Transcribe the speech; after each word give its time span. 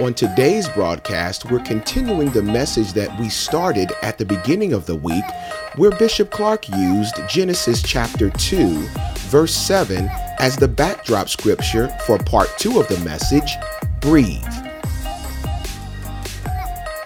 On 0.00 0.14
today's 0.14 0.70
broadcast, 0.70 1.50
we're 1.50 1.60
continuing 1.60 2.30
the 2.30 2.42
message 2.42 2.94
that 2.94 3.20
we 3.20 3.28
started 3.28 3.92
at 4.00 4.16
the 4.16 4.24
beginning 4.24 4.72
of 4.72 4.86
the 4.86 4.96
week, 4.96 5.24
where 5.76 5.90
Bishop 5.90 6.30
Clark 6.30 6.66
used 6.70 7.14
Genesis 7.28 7.82
chapter 7.82 8.30
2, 8.30 8.86
verse 9.28 9.54
7 9.54 10.08
as 10.38 10.56
the 10.56 10.66
backdrop 10.66 11.28
scripture 11.28 11.88
for 12.06 12.16
part 12.16 12.48
2 12.58 12.80
of 12.80 12.88
the 12.88 12.98
message 13.00 13.52
Breathe. 14.00 14.42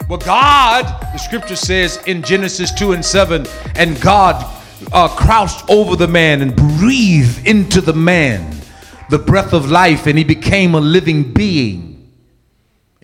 Well, 0.08 0.20
God, 0.20 0.84
the 1.12 1.18
scripture 1.18 1.56
says 1.56 2.00
in 2.06 2.22
Genesis 2.22 2.72
2 2.72 2.92
and 2.92 3.04
7, 3.04 3.46
and 3.74 4.00
God 4.00 4.36
uh, 4.92 5.08
crouched 5.08 5.68
over 5.68 5.96
the 5.96 6.06
man 6.06 6.40
and 6.40 6.54
breathed 6.54 7.48
into 7.48 7.80
the 7.80 7.94
man 7.94 8.56
the 9.10 9.18
breath 9.18 9.52
of 9.52 9.72
life, 9.72 10.06
and 10.06 10.16
he 10.16 10.22
became 10.22 10.76
a 10.76 10.80
living 10.80 11.32
being. 11.32 11.95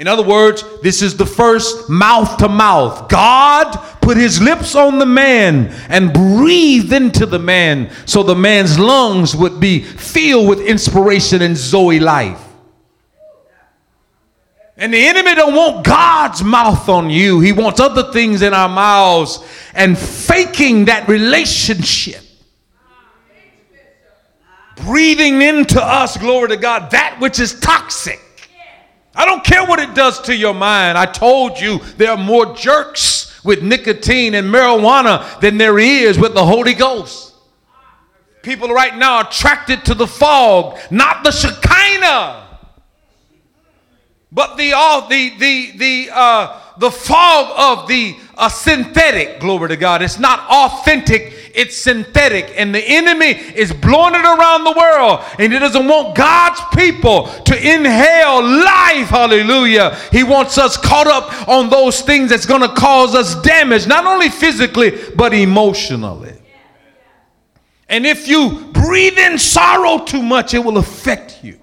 In 0.03 0.08
other 0.08 0.25
words, 0.25 0.64
this 0.81 1.00
is 1.00 1.17
the 1.17 1.25
first 1.25 1.89
mouth 1.89 2.36
to 2.39 2.48
mouth. 2.48 3.08
God 3.08 3.70
put 4.00 4.17
his 4.17 4.42
lips 4.42 4.75
on 4.75 4.98
the 4.98 5.06
man 5.06 5.69
and 5.89 6.12
breathed 6.12 6.92
into 6.92 7.25
the 7.25 7.39
man 7.39 7.89
so 8.05 8.25
the 8.25 8.34
man's 8.34 8.80
lungs 8.80 9.36
would 9.36 9.61
be 9.61 9.78
filled 9.78 10.48
with 10.48 10.61
inspiration 10.61 11.41
and 11.41 11.56
Zoe 11.56 12.00
life. 12.00 12.42
And 14.77 14.92
the 14.92 15.06
enemy 15.06 15.36
don't 15.36 15.55
want 15.55 15.86
God's 15.86 16.42
mouth 16.42 16.89
on 16.89 17.08
you. 17.08 17.39
He 17.39 17.53
wants 17.53 17.78
other 17.78 18.11
things 18.12 18.42
in 18.42 18.53
our 18.53 18.69
mouths 18.69 19.39
and 19.73 19.97
faking 19.97 20.86
that 20.86 21.06
relationship. 21.06 22.23
Breathing 24.84 25.42
into 25.42 25.80
us, 25.80 26.17
glory 26.17 26.48
to 26.48 26.56
God, 26.56 26.91
that 26.91 27.19
which 27.20 27.39
is 27.39 27.61
toxic. 27.61 28.19
I 29.14 29.27
don't 29.27 29.44
care 29.44 29.64
what 29.66 29.78
it 29.78 29.94
does 29.94 30.20
to 30.22 30.36
your 30.36 30.55
mind. 30.55 30.96
I 30.96 31.06
told 31.06 31.60
you 31.60 31.78
there 31.96 32.10
are 32.10 32.16
more 32.16 32.55
jerks 32.55 33.44
with 33.44 33.62
nicotine 33.62 34.34
and 34.34 34.48
marijuana 34.48 35.41
than 35.41 35.58
there 35.58 35.78
is 35.78 36.18
with 36.18 36.34
the 36.34 36.44
Holy 36.44 36.74
Ghost. 36.74 37.34
People 38.42 38.68
right 38.68 38.96
now 38.96 39.18
are 39.18 39.28
attracted 39.28 39.84
to 39.84 39.94
the 39.94 40.06
fog, 40.06 40.78
not 40.90 41.22
the 41.22 41.30
Shekinah, 41.30 42.42
but 44.33 44.56
the 44.56 44.72
all 44.72 45.08
the 45.08 45.30
the 45.39 45.72
the 45.77 46.11
uh, 46.12 46.61
the 46.78 46.90
fog 46.90 47.52
of 47.83 47.89
the 47.89 48.17
uh, 48.36 48.48
synthetic. 48.48 49.40
Glory 49.40 49.68
to 49.68 49.77
God. 49.77 50.02
It's 50.02 50.18
not 50.18 50.40
authentic 50.48 51.42
it's 51.55 51.77
synthetic, 51.77 52.52
and 52.57 52.74
the 52.74 52.83
enemy 52.83 53.30
is 53.55 53.73
blowing 53.73 54.14
it 54.14 54.24
around 54.24 54.64
the 54.64 54.73
world, 54.73 55.20
and 55.39 55.52
he 55.52 55.58
doesn't 55.58 55.86
want 55.86 56.17
God's 56.17 56.61
people 56.74 57.27
to 57.45 57.57
inhale 57.57 58.42
life. 58.42 59.08
Hallelujah. 59.08 59.96
He 60.11 60.23
wants 60.23 60.58
us 60.58 60.77
caught 60.77 61.07
up 61.07 61.48
on 61.48 61.70
those 61.70 62.01
things 62.01 62.30
that's 62.30 62.46
going 62.46 62.63
to 62.63 62.74
cause 62.74 63.14
us 63.14 63.35
damage, 63.42 63.86
not 63.86 64.07
only 64.07 64.29
physically, 64.29 64.98
but 65.14 65.35
emotionally. 65.35 66.35
And 67.89 68.07
if 68.07 68.27
you 68.27 68.70
breathe 68.73 69.19
in 69.19 69.39
sorrow 69.39 70.05
too 70.05 70.23
much, 70.23 70.55
it 70.55 70.61
will 70.61 70.79
affect 70.79 71.45
you. 71.45 71.58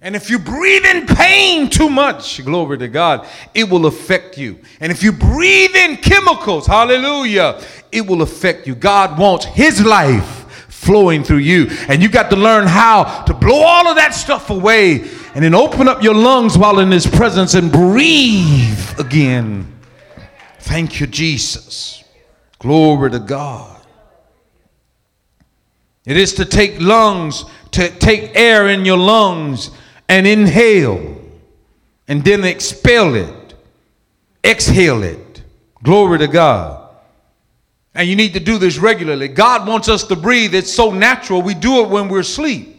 And 0.00 0.14
if 0.14 0.30
you 0.30 0.38
breathe 0.38 0.84
in 0.84 1.06
pain 1.06 1.68
too 1.68 1.90
much, 1.90 2.44
glory 2.44 2.78
to 2.78 2.86
God, 2.86 3.26
it 3.52 3.68
will 3.68 3.86
affect 3.86 4.38
you. 4.38 4.60
And 4.78 4.92
if 4.92 5.02
you 5.02 5.10
breathe 5.10 5.74
in 5.74 5.96
chemicals, 5.96 6.68
hallelujah, 6.68 7.60
it 7.92 8.06
will 8.06 8.22
affect 8.22 8.66
you. 8.66 8.74
God 8.74 9.18
wants 9.18 9.44
His 9.46 9.84
life 9.84 10.38
flowing 10.68 11.24
through 11.24 11.38
you. 11.38 11.66
And 11.88 12.02
you 12.02 12.08
got 12.08 12.30
to 12.30 12.36
learn 12.36 12.66
how 12.66 13.24
to 13.24 13.34
blow 13.34 13.62
all 13.62 13.88
of 13.88 13.96
that 13.96 14.14
stuff 14.14 14.50
away 14.50 15.00
and 15.34 15.44
then 15.44 15.54
open 15.54 15.88
up 15.88 16.02
your 16.02 16.14
lungs 16.14 16.56
while 16.56 16.78
in 16.78 16.90
His 16.90 17.06
presence 17.06 17.54
and 17.54 17.70
breathe 17.70 18.98
again. 18.98 19.74
Thank 20.60 21.00
you, 21.00 21.06
Jesus. 21.06 22.04
Glory 22.58 23.10
to 23.10 23.18
God. 23.18 23.76
It 26.04 26.16
is 26.16 26.34
to 26.34 26.44
take 26.44 26.80
lungs, 26.80 27.44
to 27.72 27.90
take 27.90 28.34
air 28.34 28.68
in 28.68 28.84
your 28.84 28.96
lungs 28.96 29.70
and 30.08 30.26
inhale 30.26 31.16
and 32.08 32.24
then 32.24 32.44
expel 32.44 33.14
it, 33.14 33.54
exhale 34.42 35.02
it. 35.02 35.42
Glory 35.82 36.18
to 36.18 36.26
God. 36.26 36.87
And 37.98 38.08
you 38.08 38.14
need 38.14 38.34
to 38.34 38.40
do 38.40 38.58
this 38.58 38.78
regularly. 38.78 39.26
God 39.26 39.66
wants 39.66 39.88
us 39.88 40.04
to 40.04 40.14
breathe. 40.14 40.54
It's 40.54 40.72
so 40.72 40.92
natural. 40.92 41.42
We 41.42 41.54
do 41.54 41.82
it 41.82 41.88
when 41.88 42.08
we're 42.08 42.20
asleep. 42.20 42.76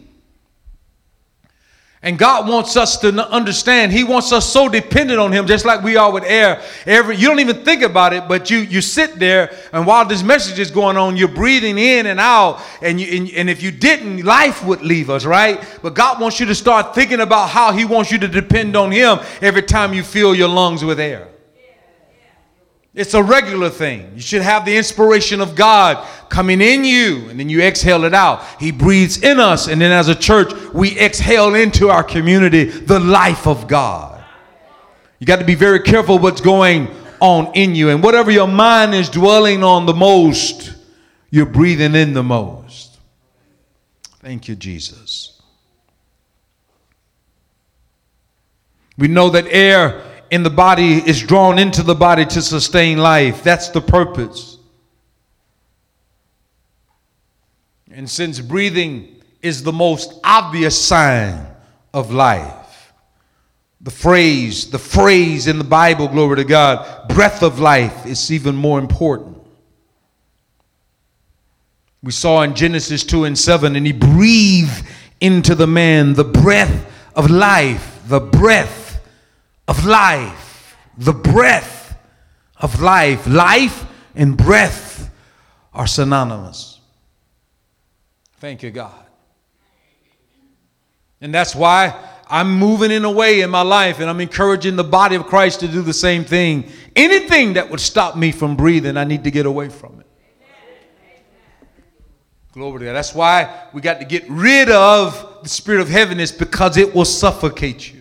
And 2.02 2.18
God 2.18 2.48
wants 2.48 2.74
us 2.78 2.96
to 3.00 3.28
understand. 3.28 3.92
He 3.92 4.02
wants 4.02 4.32
us 4.32 4.50
so 4.50 4.66
dependent 4.66 5.20
on 5.20 5.30
Him, 5.30 5.46
just 5.46 5.66
like 5.66 5.82
we 5.82 5.98
are 5.98 6.10
with 6.10 6.24
air. 6.24 6.62
Every 6.86 7.16
you 7.16 7.28
don't 7.28 7.40
even 7.40 7.62
think 7.66 7.82
about 7.82 8.14
it, 8.14 8.28
but 8.28 8.48
you 8.48 8.60
you 8.60 8.80
sit 8.80 9.18
there, 9.18 9.54
and 9.74 9.86
while 9.86 10.06
this 10.06 10.22
message 10.22 10.58
is 10.58 10.70
going 10.70 10.96
on, 10.96 11.18
you're 11.18 11.28
breathing 11.28 11.76
in 11.76 12.06
and 12.06 12.18
out. 12.18 12.62
And 12.80 12.98
you 12.98 13.18
and, 13.18 13.30
and 13.32 13.50
if 13.50 13.62
you 13.62 13.70
didn't, 13.70 14.22
life 14.22 14.64
would 14.64 14.80
leave 14.80 15.10
us, 15.10 15.26
right? 15.26 15.62
But 15.82 15.92
God 15.92 16.18
wants 16.18 16.40
you 16.40 16.46
to 16.46 16.54
start 16.54 16.94
thinking 16.94 17.20
about 17.20 17.50
how 17.50 17.72
He 17.72 17.84
wants 17.84 18.10
you 18.10 18.16
to 18.20 18.28
depend 18.28 18.74
on 18.74 18.90
Him 18.90 19.18
every 19.42 19.62
time 19.62 19.92
you 19.92 20.02
fill 20.02 20.34
your 20.34 20.48
lungs 20.48 20.82
with 20.82 20.98
air. 20.98 21.28
It's 22.92 23.14
a 23.14 23.22
regular 23.22 23.70
thing. 23.70 24.12
You 24.16 24.20
should 24.20 24.42
have 24.42 24.64
the 24.64 24.76
inspiration 24.76 25.40
of 25.40 25.54
God 25.54 26.04
coming 26.28 26.60
in 26.60 26.84
you, 26.84 27.28
and 27.28 27.38
then 27.38 27.48
you 27.48 27.62
exhale 27.62 28.04
it 28.04 28.14
out. 28.14 28.44
He 28.58 28.72
breathes 28.72 29.22
in 29.22 29.38
us, 29.38 29.68
and 29.68 29.80
then 29.80 29.92
as 29.92 30.08
a 30.08 30.14
church, 30.14 30.52
we 30.74 30.98
exhale 30.98 31.54
into 31.54 31.88
our 31.88 32.02
community 32.02 32.64
the 32.64 32.98
life 32.98 33.46
of 33.46 33.68
God. 33.68 34.24
You 35.20 35.26
got 35.26 35.38
to 35.38 35.44
be 35.44 35.54
very 35.54 35.80
careful 35.80 36.18
what's 36.18 36.40
going 36.40 36.88
on 37.20 37.52
in 37.54 37.76
you, 37.76 37.90
and 37.90 38.02
whatever 38.02 38.32
your 38.32 38.48
mind 38.48 38.94
is 38.94 39.08
dwelling 39.08 39.62
on 39.62 39.86
the 39.86 39.94
most, 39.94 40.74
you're 41.30 41.46
breathing 41.46 41.94
in 41.94 42.12
the 42.12 42.24
most. 42.24 42.98
Thank 44.18 44.48
you, 44.48 44.56
Jesus. 44.56 45.40
We 48.98 49.06
know 49.06 49.30
that 49.30 49.46
air 49.46 50.02
in 50.30 50.44
the 50.44 50.50
body 50.50 50.94
is 50.94 51.20
drawn 51.20 51.58
into 51.58 51.82
the 51.82 51.94
body 51.94 52.24
to 52.24 52.40
sustain 52.40 52.98
life. 52.98 53.42
That's 53.42 53.68
the 53.68 53.80
purpose. 53.80 54.58
And 57.90 58.08
since 58.08 58.38
breathing 58.38 59.20
is 59.42 59.64
the 59.64 59.72
most 59.72 60.20
obvious 60.22 60.80
sign 60.80 61.46
of 61.92 62.12
life, 62.12 62.92
the 63.80 63.90
phrase, 63.90 64.70
the 64.70 64.78
phrase 64.78 65.48
in 65.48 65.58
the 65.58 65.64
Bible, 65.64 66.06
glory 66.06 66.36
to 66.36 66.44
God, 66.44 67.08
breath 67.08 67.42
of 67.42 67.58
life 67.58 68.06
is 68.06 68.30
even 68.30 68.54
more 68.54 68.78
important. 68.78 69.38
We 72.02 72.12
saw 72.12 72.42
in 72.42 72.54
Genesis 72.54 73.02
2 73.04 73.24
and 73.24 73.36
7, 73.36 73.74
and 73.74 73.84
he 73.84 73.92
breathed 73.92 74.86
into 75.20 75.54
the 75.54 75.66
man 75.66 76.14
the 76.14 76.24
breath 76.24 76.86
of 77.16 77.30
life, 77.30 78.00
the 78.06 78.20
breath 78.20 78.89
of 79.70 79.86
life, 79.86 80.76
the 80.98 81.12
breath 81.12 81.96
of 82.56 82.80
life. 82.80 83.24
Life 83.28 83.86
and 84.16 84.36
breath 84.36 85.08
are 85.72 85.86
synonymous. 85.86 86.80
Thank 88.38 88.64
you, 88.64 88.72
God. 88.72 89.06
And 91.20 91.32
that's 91.32 91.54
why 91.54 91.94
I'm 92.26 92.58
moving 92.58 92.90
in 92.90 93.04
a 93.04 93.10
way 93.12 93.42
in 93.42 93.50
my 93.50 93.62
life 93.62 94.00
and 94.00 94.10
I'm 94.10 94.20
encouraging 94.20 94.74
the 94.74 94.82
body 94.82 95.14
of 95.14 95.26
Christ 95.26 95.60
to 95.60 95.68
do 95.68 95.82
the 95.82 95.92
same 95.92 96.24
thing. 96.24 96.68
Anything 96.96 97.52
that 97.52 97.70
would 97.70 97.80
stop 97.80 98.16
me 98.16 98.32
from 98.32 98.56
breathing, 98.56 98.96
I 98.96 99.04
need 99.04 99.22
to 99.22 99.30
get 99.30 99.46
away 99.46 99.68
from 99.68 100.00
it. 100.00 100.06
Glory 102.52 102.80
to 102.80 102.84
God. 102.86 102.94
That's 102.94 103.14
why 103.14 103.68
we 103.72 103.80
got 103.80 104.00
to 104.00 104.04
get 104.04 104.28
rid 104.28 104.68
of 104.68 105.44
the 105.44 105.48
spirit 105.48 105.80
of 105.80 105.88
heaviness 105.88 106.32
because 106.32 106.76
it 106.76 106.92
will 106.92 107.04
suffocate 107.04 107.92
you. 107.92 107.99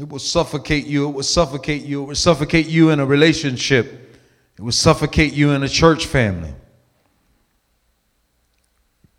It 0.00 0.08
will 0.08 0.18
suffocate 0.18 0.86
you. 0.86 1.10
It 1.10 1.12
will 1.12 1.22
suffocate 1.22 1.84
you. 1.84 2.02
It 2.02 2.06
will 2.06 2.14
suffocate 2.14 2.66
you 2.66 2.88
in 2.88 3.00
a 3.00 3.04
relationship. 3.04 4.16
It 4.56 4.62
will 4.62 4.72
suffocate 4.72 5.34
you 5.34 5.50
in 5.50 5.62
a 5.62 5.68
church 5.68 6.06
family. 6.06 6.54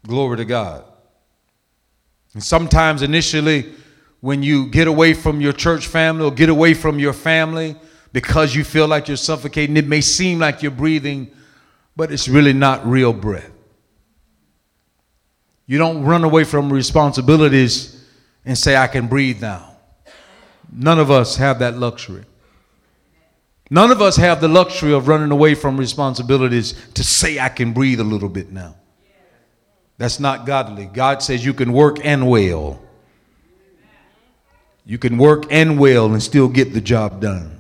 Glory 0.07 0.37
to 0.37 0.45
God. 0.45 0.83
And 2.33 2.41
sometimes, 2.41 3.03
initially, 3.03 3.71
when 4.21 4.41
you 4.41 4.71
get 4.71 4.87
away 4.87 5.13
from 5.13 5.39
your 5.39 5.53
church 5.53 5.85
family 5.85 6.25
or 6.25 6.31
get 6.31 6.49
away 6.49 6.73
from 6.73 6.97
your 6.97 7.13
family 7.13 7.75
because 8.11 8.55
you 8.55 8.63
feel 8.63 8.87
like 8.87 9.07
you're 9.07 9.17
suffocating, 9.17 9.77
it 9.77 9.85
may 9.85 10.01
seem 10.01 10.39
like 10.39 10.63
you're 10.63 10.71
breathing, 10.71 11.29
but 11.95 12.11
it's 12.11 12.27
really 12.27 12.53
not 12.53 12.83
real 12.87 13.13
breath. 13.13 13.51
You 15.67 15.77
don't 15.77 16.03
run 16.03 16.23
away 16.23 16.43
from 16.43 16.73
responsibilities 16.73 18.03
and 18.43 18.57
say, 18.57 18.75
I 18.75 18.87
can 18.87 19.05
breathe 19.05 19.43
now. 19.43 19.70
None 20.71 20.99
of 20.99 21.11
us 21.11 21.35
have 21.35 21.59
that 21.59 21.77
luxury. 21.77 22.23
None 23.69 23.91
of 23.91 24.01
us 24.01 24.17
have 24.17 24.41
the 24.41 24.47
luxury 24.47 24.93
of 24.93 25.07
running 25.07 25.31
away 25.31 25.55
from 25.55 25.77
responsibilities 25.77 26.73
to 26.93 27.03
say, 27.03 27.39
I 27.39 27.49
can 27.49 27.73
breathe 27.73 27.99
a 27.99 28.05
little 28.05 28.29
bit 28.29 28.51
now. 28.51 28.75
That's 29.97 30.19
not 30.19 30.45
godly. 30.45 30.85
God 30.85 31.21
says 31.21 31.45
you 31.45 31.53
can 31.53 31.71
work 31.71 31.97
and 32.03 32.29
wail. 32.29 32.81
You 34.85 34.97
can 34.97 35.17
work 35.17 35.45
and 35.51 35.79
wail 35.79 36.11
and 36.11 36.21
still 36.21 36.47
get 36.47 36.73
the 36.73 36.81
job 36.81 37.21
done. 37.21 37.57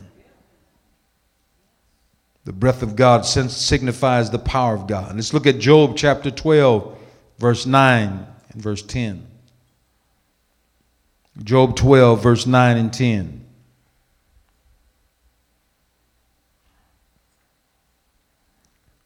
The 2.43 2.51
breath 2.51 2.81
of 2.81 2.95
God 2.95 3.25
signifies 3.25 4.31
the 4.31 4.39
power 4.39 4.73
of 4.73 4.87
God. 4.87 5.15
Let's 5.15 5.33
look 5.33 5.45
at 5.45 5.59
Job 5.59 5.95
chapter 5.95 6.31
12, 6.31 6.97
verse 7.37 7.65
9 7.67 8.27
and 8.49 8.61
verse 8.61 8.81
10. 8.81 9.27
Job 11.43 11.75
12, 11.75 12.21
verse 12.21 12.45
9 12.45 12.77
and 12.77 12.93
10. 12.93 13.45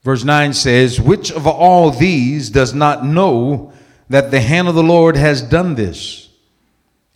Verse 0.04 0.24
9 0.24 0.54
says, 0.54 1.02
Which 1.02 1.32
of 1.32 1.48
all 1.48 1.90
these 1.90 2.50
does 2.52 2.74
not 2.74 3.04
know 3.04 3.74
that 4.10 4.30
the 4.30 4.40
hand 4.40 4.68
of 4.68 4.76
the 4.76 4.84
Lord 4.84 5.16
has 5.18 5.42
done 5.42 5.76
this? 5.76 6.30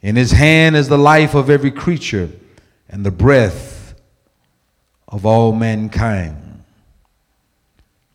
In 0.01 0.15
his 0.15 0.31
hand 0.31 0.75
is 0.75 0.87
the 0.87 0.97
life 0.97 1.35
of 1.35 1.49
every 1.49 1.71
creature 1.71 2.29
and 2.87 3.05
the 3.05 3.11
breath 3.11 3.93
of 5.07 5.25
all 5.25 5.51
mankind. 5.51 6.63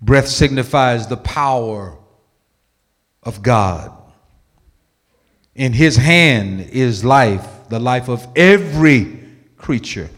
Breath 0.01 0.29
signifies 0.29 1.07
the 1.07 1.17
power 1.17 1.97
of 3.23 3.43
God. 3.43 3.93
In 5.55 5.73
his 5.73 5.97
hand 5.97 6.61
is 6.61 7.05
life, 7.05 7.47
the 7.69 7.79
life 7.79 8.09
of 8.09 8.27
every 8.35 9.21
creature, 9.57 10.11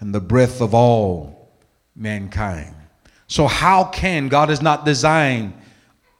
and 0.00 0.14
the 0.14 0.20
breath 0.20 0.60
of 0.60 0.74
all 0.74 1.52
mankind. 1.94 2.74
So, 3.26 3.46
how 3.46 3.84
can 3.84 4.28
God 4.28 4.48
has 4.48 4.60
not 4.60 4.84
designed 4.84 5.54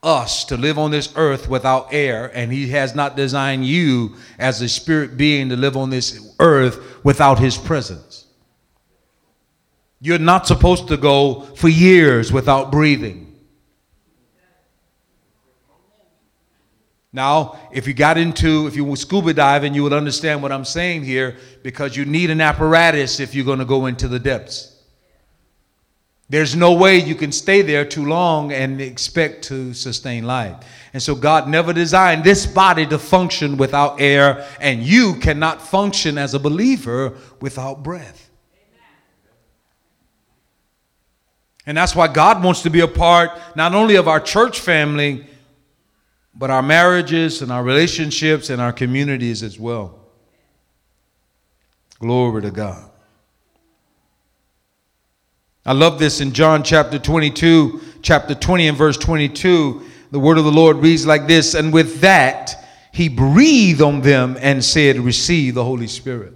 us 0.02 0.44
to 0.44 0.56
live 0.56 0.78
on 0.78 0.90
this 0.90 1.12
earth 1.16 1.48
without 1.48 1.92
air, 1.92 2.30
and 2.34 2.52
He 2.52 2.68
has 2.70 2.94
not 2.94 3.16
designed 3.16 3.66
you 3.66 4.16
as 4.38 4.60
a 4.60 4.68
spirit 4.68 5.16
being 5.16 5.48
to 5.48 5.56
live 5.56 5.76
on 5.76 5.90
this 5.90 6.34
earth 6.38 7.04
without 7.04 7.38
His 7.38 7.56
presence? 7.56 8.26
You're 10.00 10.18
not 10.18 10.46
supposed 10.46 10.88
to 10.88 10.96
go 10.96 11.40
for 11.40 11.68
years 11.68 12.32
without 12.32 12.70
breathing. 12.70 13.23
Now, 17.14 17.60
if 17.70 17.86
you 17.86 17.94
got 17.94 18.18
into, 18.18 18.66
if 18.66 18.74
you 18.74 18.84
were 18.84 18.96
scuba 18.96 19.32
diving, 19.32 19.72
you 19.72 19.84
would 19.84 19.92
understand 19.92 20.42
what 20.42 20.50
I'm 20.50 20.64
saying 20.64 21.04
here 21.04 21.36
because 21.62 21.96
you 21.96 22.04
need 22.04 22.28
an 22.28 22.40
apparatus 22.40 23.20
if 23.20 23.36
you're 23.36 23.44
going 23.44 23.60
to 23.60 23.64
go 23.64 23.86
into 23.86 24.08
the 24.08 24.18
depths. 24.18 24.82
There's 26.28 26.56
no 26.56 26.72
way 26.72 26.98
you 26.98 27.14
can 27.14 27.30
stay 27.30 27.62
there 27.62 27.84
too 27.84 28.04
long 28.04 28.52
and 28.52 28.80
expect 28.80 29.44
to 29.44 29.72
sustain 29.74 30.24
life. 30.24 30.56
And 30.92 31.00
so 31.00 31.14
God 31.14 31.48
never 31.48 31.72
designed 31.72 32.24
this 32.24 32.46
body 32.46 32.84
to 32.86 32.98
function 32.98 33.58
without 33.58 34.00
air, 34.00 34.44
and 34.58 34.82
you 34.82 35.14
cannot 35.14 35.62
function 35.62 36.18
as 36.18 36.34
a 36.34 36.40
believer 36.40 37.16
without 37.40 37.84
breath. 37.84 38.28
And 41.64 41.76
that's 41.76 41.94
why 41.94 42.08
God 42.08 42.42
wants 42.42 42.62
to 42.62 42.70
be 42.70 42.80
a 42.80 42.88
part 42.88 43.30
not 43.54 43.72
only 43.72 43.94
of 43.94 44.08
our 44.08 44.18
church 44.18 44.58
family, 44.58 45.28
but 46.36 46.50
our 46.50 46.62
marriages 46.62 47.42
and 47.42 47.52
our 47.52 47.62
relationships 47.62 48.50
and 48.50 48.60
our 48.60 48.72
communities 48.72 49.42
as 49.42 49.58
well. 49.58 49.98
Glory 51.98 52.42
to 52.42 52.50
God. 52.50 52.90
I 55.64 55.72
love 55.72 55.98
this 55.98 56.20
in 56.20 56.32
John 56.32 56.62
chapter 56.62 56.98
22, 56.98 57.80
chapter 58.02 58.34
20 58.34 58.68
and 58.68 58.76
verse 58.76 58.98
22. 58.98 59.82
The 60.10 60.18
word 60.18 60.36
of 60.36 60.44
the 60.44 60.52
Lord 60.52 60.78
reads 60.78 61.06
like 61.06 61.26
this 61.26 61.54
And 61.54 61.72
with 61.72 62.00
that, 62.02 62.66
he 62.92 63.08
breathed 63.08 63.80
on 63.80 64.02
them 64.02 64.36
and 64.40 64.62
said, 64.62 64.98
Receive 64.98 65.54
the 65.54 65.64
Holy 65.64 65.86
Spirit. 65.86 66.34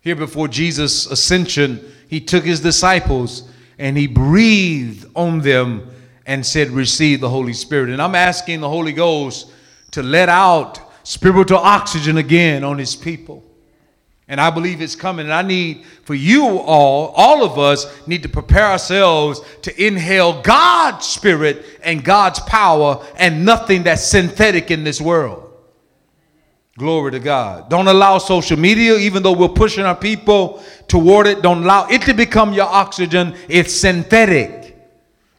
Here 0.00 0.14
before 0.14 0.48
Jesus' 0.48 1.06
ascension, 1.06 1.84
he 2.08 2.20
took 2.20 2.44
his 2.44 2.60
disciples 2.60 3.50
and 3.78 3.96
he 3.96 4.06
breathed 4.06 5.06
on 5.14 5.40
them 5.40 5.90
and 6.28 6.44
said, 6.44 6.70
Receive 6.70 7.20
the 7.20 7.28
Holy 7.28 7.54
Spirit. 7.54 7.88
And 7.88 8.00
I'm 8.00 8.14
asking 8.14 8.60
the 8.60 8.68
Holy 8.68 8.92
Ghost 8.92 9.50
to 9.90 10.02
let 10.02 10.28
out 10.28 10.78
spiritual 11.02 11.58
oxygen 11.58 12.18
again 12.18 12.62
on 12.62 12.78
his 12.78 12.94
people. 12.94 13.42
And 14.28 14.38
I 14.38 14.50
believe 14.50 14.82
it's 14.82 14.94
coming. 14.94 15.24
And 15.24 15.32
I 15.32 15.40
need 15.40 15.86
for 16.04 16.14
you 16.14 16.58
all, 16.58 17.14
all 17.16 17.42
of 17.42 17.58
us, 17.58 17.86
need 18.06 18.22
to 18.24 18.28
prepare 18.28 18.66
ourselves 18.66 19.40
to 19.62 19.86
inhale 19.86 20.42
God's 20.42 21.06
spirit 21.06 21.64
and 21.82 22.04
God's 22.04 22.40
power 22.40 23.02
and 23.16 23.46
nothing 23.46 23.84
that's 23.84 24.04
synthetic 24.04 24.70
in 24.70 24.84
this 24.84 25.00
world. 25.00 25.46
Glory 26.76 27.12
to 27.12 27.20
God. 27.20 27.70
Don't 27.70 27.88
allow 27.88 28.18
social 28.18 28.58
media, 28.58 28.96
even 28.98 29.22
though 29.22 29.32
we're 29.32 29.48
pushing 29.48 29.84
our 29.84 29.96
people 29.96 30.62
toward 30.88 31.26
it, 31.26 31.40
don't 31.40 31.64
allow 31.64 31.88
it 31.88 32.02
to 32.02 32.12
become 32.12 32.52
your 32.52 32.68
oxygen. 32.68 33.34
It's 33.48 33.74
synthetic. 33.74 34.57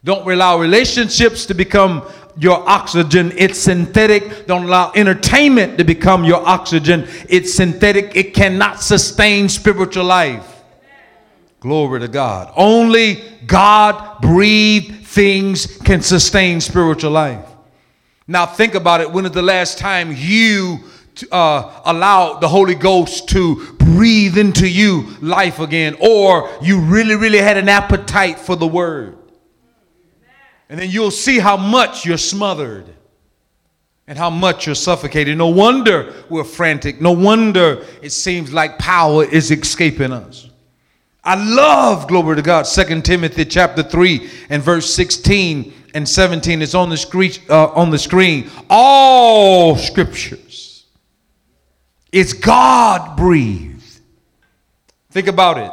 Don't 0.03 0.29
allow 0.29 0.57
relationships 0.59 1.45
to 1.47 1.53
become 1.53 2.07
your 2.37 2.67
oxygen. 2.69 3.33
It's 3.35 3.59
synthetic. 3.59 4.47
Don't 4.47 4.63
allow 4.63 4.91
entertainment 4.95 5.77
to 5.77 5.83
become 5.83 6.23
your 6.23 6.45
oxygen. 6.47 7.07
It's 7.27 7.53
synthetic. 7.53 8.15
It 8.15 8.33
cannot 8.33 8.81
sustain 8.81 9.49
spiritual 9.49 10.05
life. 10.05 10.63
Glory 11.59 11.99
to 11.99 12.07
God. 12.07 12.53
Only 12.55 13.21
God 13.45 14.21
breathed 14.21 15.05
things 15.05 15.65
can 15.79 16.01
sustain 16.01 16.61
spiritual 16.61 17.11
life. 17.11 17.45
Now 18.25 18.45
think 18.45 18.75
about 18.75 19.01
it. 19.01 19.11
When 19.11 19.25
is 19.25 19.31
the 19.31 19.41
last 19.41 19.77
time 19.77 20.13
you 20.15 20.79
uh, 21.29 21.81
allow 21.83 22.35
the 22.35 22.47
Holy 22.47 22.75
Ghost 22.75 23.27
to 23.29 23.73
breathe 23.73 24.37
into 24.37 24.69
you 24.69 25.17
life 25.19 25.59
again, 25.59 25.97
or 25.99 26.49
you 26.61 26.79
really, 26.79 27.15
really 27.15 27.39
had 27.39 27.57
an 27.57 27.67
appetite 27.67 28.39
for 28.39 28.55
the 28.55 28.67
Word? 28.67 29.18
And 30.69 30.79
then 30.79 30.89
you'll 30.91 31.11
see 31.11 31.39
how 31.39 31.57
much 31.57 32.05
you're 32.05 32.17
smothered 32.17 32.85
and 34.07 34.17
how 34.17 34.29
much 34.29 34.65
you're 34.65 34.75
suffocated. 34.75 35.37
No 35.37 35.47
wonder 35.47 36.13
we're 36.29 36.43
frantic. 36.43 37.01
No 37.01 37.11
wonder 37.11 37.85
it 38.01 38.11
seems 38.11 38.53
like 38.53 38.77
power 38.77 39.23
is 39.23 39.51
escaping 39.51 40.11
us. 40.11 40.49
I 41.23 41.35
love, 41.35 42.07
glory 42.07 42.37
to 42.37 42.41
God, 42.41 42.63
2 42.63 43.01
Timothy 43.01 43.45
chapter 43.45 43.83
3 43.83 44.29
and 44.49 44.63
verse 44.63 44.93
16 44.93 45.73
and 45.93 46.07
17. 46.07 46.61
It's 46.61 46.73
on 46.73 46.89
the 46.89 46.97
screen. 46.97 47.31
Uh, 47.49 47.67
on 47.67 47.89
the 47.89 47.99
screen. 47.99 48.49
All 48.69 49.75
scriptures. 49.75 50.85
It's 52.11 52.33
God 52.33 53.17
breathed. 53.17 53.99
Think 55.11 55.27
about 55.27 55.57
it. 55.57 55.71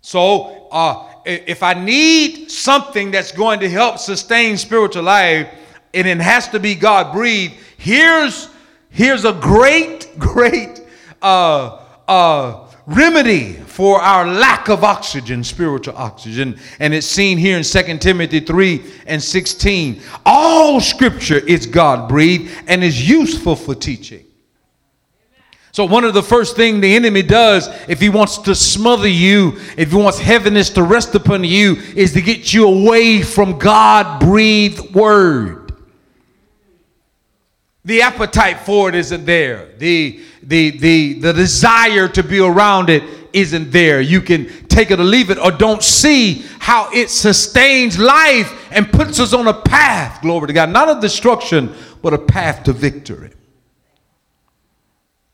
So, 0.00 0.68
uh, 0.70 1.07
if 1.28 1.62
I 1.62 1.74
need 1.74 2.50
something 2.50 3.10
that's 3.10 3.32
going 3.32 3.60
to 3.60 3.68
help 3.68 3.98
sustain 3.98 4.56
spiritual 4.56 5.02
life, 5.02 5.48
and 5.92 6.06
it 6.06 6.18
has 6.18 6.48
to 6.48 6.60
be 6.60 6.74
God 6.74 7.12
breathed, 7.12 7.54
here's 7.76 8.48
here's 8.90 9.24
a 9.24 9.32
great, 9.34 10.08
great 10.18 10.80
uh, 11.20 11.82
uh, 12.08 12.66
remedy 12.86 13.52
for 13.52 14.00
our 14.00 14.26
lack 14.26 14.68
of 14.68 14.82
oxygen, 14.84 15.44
spiritual 15.44 15.96
oxygen. 15.96 16.58
And 16.80 16.94
it's 16.94 17.06
seen 17.06 17.36
here 17.36 17.58
in 17.58 17.62
2 17.62 17.98
Timothy 17.98 18.40
3 18.40 18.82
and 19.06 19.22
16. 19.22 20.00
All 20.24 20.80
scripture 20.80 21.38
is 21.38 21.66
God 21.66 22.08
breathed 22.08 22.50
and 22.66 22.82
is 22.82 23.08
useful 23.08 23.54
for 23.54 23.74
teaching 23.74 24.24
so, 25.72 25.84
one 25.84 26.04
of 26.04 26.14
the 26.14 26.22
first 26.22 26.56
thing 26.56 26.80
the 26.80 26.96
enemy 26.96 27.22
does 27.22 27.68
if 27.88 28.00
he 28.00 28.08
wants 28.08 28.38
to 28.38 28.54
smother 28.54 29.08
you, 29.08 29.58
if 29.76 29.90
he 29.90 29.96
wants 29.96 30.18
heaviness 30.18 30.70
to 30.70 30.82
rest 30.82 31.14
upon 31.14 31.44
you, 31.44 31.74
is 31.94 32.12
to 32.14 32.22
get 32.22 32.52
you 32.52 32.66
away 32.66 33.22
from 33.22 33.58
God 33.58 34.20
breathed 34.20 34.94
word. 34.94 35.72
The 37.84 38.02
appetite 38.02 38.60
for 38.60 38.88
it 38.88 38.94
isn't 38.94 39.24
there. 39.24 39.70
The, 39.78 40.20
the, 40.42 40.70
the, 40.70 41.12
the 41.14 41.32
desire 41.32 42.08
to 42.08 42.22
be 42.22 42.40
around 42.40 42.90
it 42.90 43.02
isn't 43.32 43.70
there. 43.70 44.00
You 44.00 44.20
can 44.20 44.66
take 44.68 44.90
it 44.90 44.98
or 45.00 45.04
leave 45.04 45.30
it, 45.30 45.38
or 45.38 45.50
don't 45.50 45.82
see 45.82 46.44
how 46.58 46.90
it 46.92 47.08
sustains 47.08 47.98
life 47.98 48.68
and 48.72 48.90
puts 48.90 49.20
us 49.20 49.32
on 49.32 49.46
a 49.46 49.54
path, 49.54 50.22
glory 50.22 50.48
to 50.48 50.52
God, 50.52 50.70
not 50.70 50.88
of 50.88 51.00
destruction, 51.00 51.74
but 52.02 52.12
a 52.12 52.18
path 52.18 52.64
to 52.64 52.72
victory. 52.72 53.32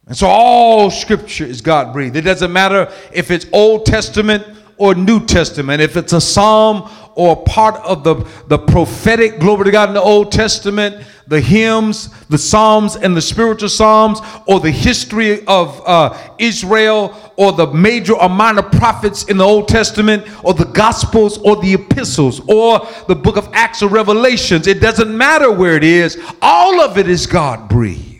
And 0.07 0.17
so 0.17 0.27
all 0.27 0.91
scripture 0.91 1.45
is 1.45 1.61
God 1.61 1.93
breathed. 1.93 2.17
It 2.17 2.23
doesn't 2.23 2.53
matter 2.53 2.93
if 3.13 3.31
it's 3.31 3.47
Old 3.53 3.87
Testament 3.87 4.47
or 4.77 4.95
New 4.95 5.25
Testament, 5.25 5.81
if 5.81 5.97
it's 5.97 6.13
a 6.13 6.21
psalm 6.21 6.91
or 7.15 7.43
part 7.45 7.77
of 7.77 8.03
the, 8.03 8.17
the 8.49 8.59
prophetic, 8.59 9.39
glory 9.39 9.65
to 9.67 9.71
God, 9.71 9.89
in 9.89 9.95
the 9.95 10.03
Old 10.03 10.33
Testament, 10.33 11.07
the 11.29 11.41
hymns, 11.41 12.11
the 12.27 12.37
psalms, 12.37 12.97
and 12.97 13.17
the 13.17 13.23
spiritual 13.23 13.69
psalms, 13.69 14.21
or 14.47 14.59
the 14.59 14.71
history 14.71 15.47
of 15.47 15.81
uh, 15.87 16.19
Israel, 16.39 17.33
or 17.37 17.53
the 17.53 17.73
major 17.73 18.15
or 18.15 18.29
minor 18.29 18.63
prophets 18.63 19.25
in 19.25 19.39
the 19.39 19.45
Old 19.45 19.69
Testament, 19.69 20.27
or 20.45 20.55
the 20.55 20.65
Gospels, 20.65 21.39
or 21.39 21.57
the 21.63 21.75
epistles, 21.75 22.41
or 22.49 22.87
the 23.07 23.15
book 23.15 23.37
of 23.37 23.49
Acts 23.53 23.81
or 23.81 23.89
Revelations. 23.89 24.67
It 24.67 24.81
doesn't 24.81 25.17
matter 25.17 25.53
where 25.53 25.77
it 25.77 25.85
is, 25.85 26.21
all 26.43 26.81
of 26.81 26.99
it 26.99 27.09
is 27.09 27.27
God 27.27 27.69
breathed. 27.69 28.14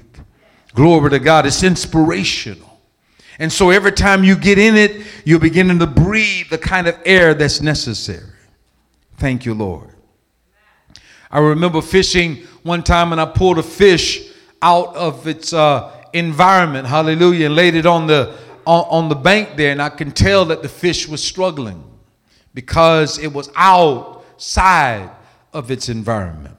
Glory 0.75 1.11
to 1.11 1.19
God, 1.21 1.47
it's 1.47 1.63
inspirational. 1.63 2.81
And 3.39 3.53
so 3.53 3.71
every 3.71 3.93
time 3.93 4.23
you 4.23 4.37
get 4.37 4.59
in 4.59 4.77
it, 4.77 5.07
you're 5.25 5.41
beginning 5.41 5.79
to 5.79 5.87
breathe 5.87 6.51
the 6.51 6.59
kind 6.59 6.87
of 6.87 6.99
air 7.05 7.35
that's 7.35 7.61
necessary. 7.61 8.33
Thank 9.17 9.45
you, 9.45 9.55
Lord. 9.55 9.91
I 11.31 11.39
remember 11.39 11.81
fishing 11.81 12.37
one 12.63 12.83
time 12.83 13.13
and 13.13 13.21
I 13.21 13.27
pulled 13.27 13.59
a 13.59 13.63
fish 13.63 14.31
out 14.63 14.95
of 14.95 15.27
its 15.27 15.53
uh, 15.53 15.93
environment, 16.13 16.87
hallelujah, 16.87 17.47
and 17.47 17.57
laid 17.57 17.75
it 17.75 17.87
on 17.87 18.07
the, 18.07 18.37
on, 18.67 18.85
on 18.89 19.09
the 19.09 19.15
bank 19.15 19.57
there. 19.57 19.73
And 19.73 19.83
I 19.83 19.89
can 19.89 20.11
tell 20.13 20.45
that 20.47 20.63
the 20.63 20.69
fish 20.69 21.09
was 21.09 21.23
struggling 21.23 21.83
because 22.53 23.19
it 23.19 23.33
was 23.33 23.51
outside 23.57 25.11
of 25.53 25.71
its 25.71 25.89
environment. 25.89 26.57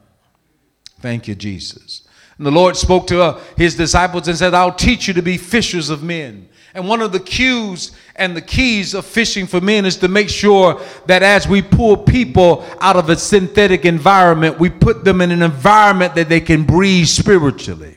Thank 1.00 1.26
you, 1.28 1.34
Jesus. 1.34 2.05
And 2.38 2.46
the 2.46 2.50
Lord 2.50 2.76
spoke 2.76 3.06
to 3.08 3.22
uh, 3.22 3.40
his 3.56 3.76
disciples 3.76 4.28
and 4.28 4.36
said, 4.36 4.52
I'll 4.52 4.72
teach 4.72 5.08
you 5.08 5.14
to 5.14 5.22
be 5.22 5.38
fishers 5.38 5.88
of 5.88 6.02
men. 6.02 6.48
And 6.74 6.86
one 6.86 7.00
of 7.00 7.10
the 7.10 7.20
cues 7.20 7.92
and 8.16 8.36
the 8.36 8.42
keys 8.42 8.92
of 8.92 9.06
fishing 9.06 9.46
for 9.46 9.62
men 9.62 9.86
is 9.86 9.96
to 9.96 10.08
make 10.08 10.28
sure 10.28 10.82
that 11.06 11.22
as 11.22 11.48
we 11.48 11.62
pull 11.62 11.96
people 11.96 12.66
out 12.80 12.96
of 12.96 13.08
a 13.08 13.16
synthetic 13.16 13.86
environment, 13.86 14.58
we 14.58 14.68
put 14.68 15.02
them 15.02 15.22
in 15.22 15.30
an 15.30 15.40
environment 15.40 16.14
that 16.16 16.28
they 16.28 16.40
can 16.40 16.64
breathe 16.64 17.06
spiritually. 17.06 17.95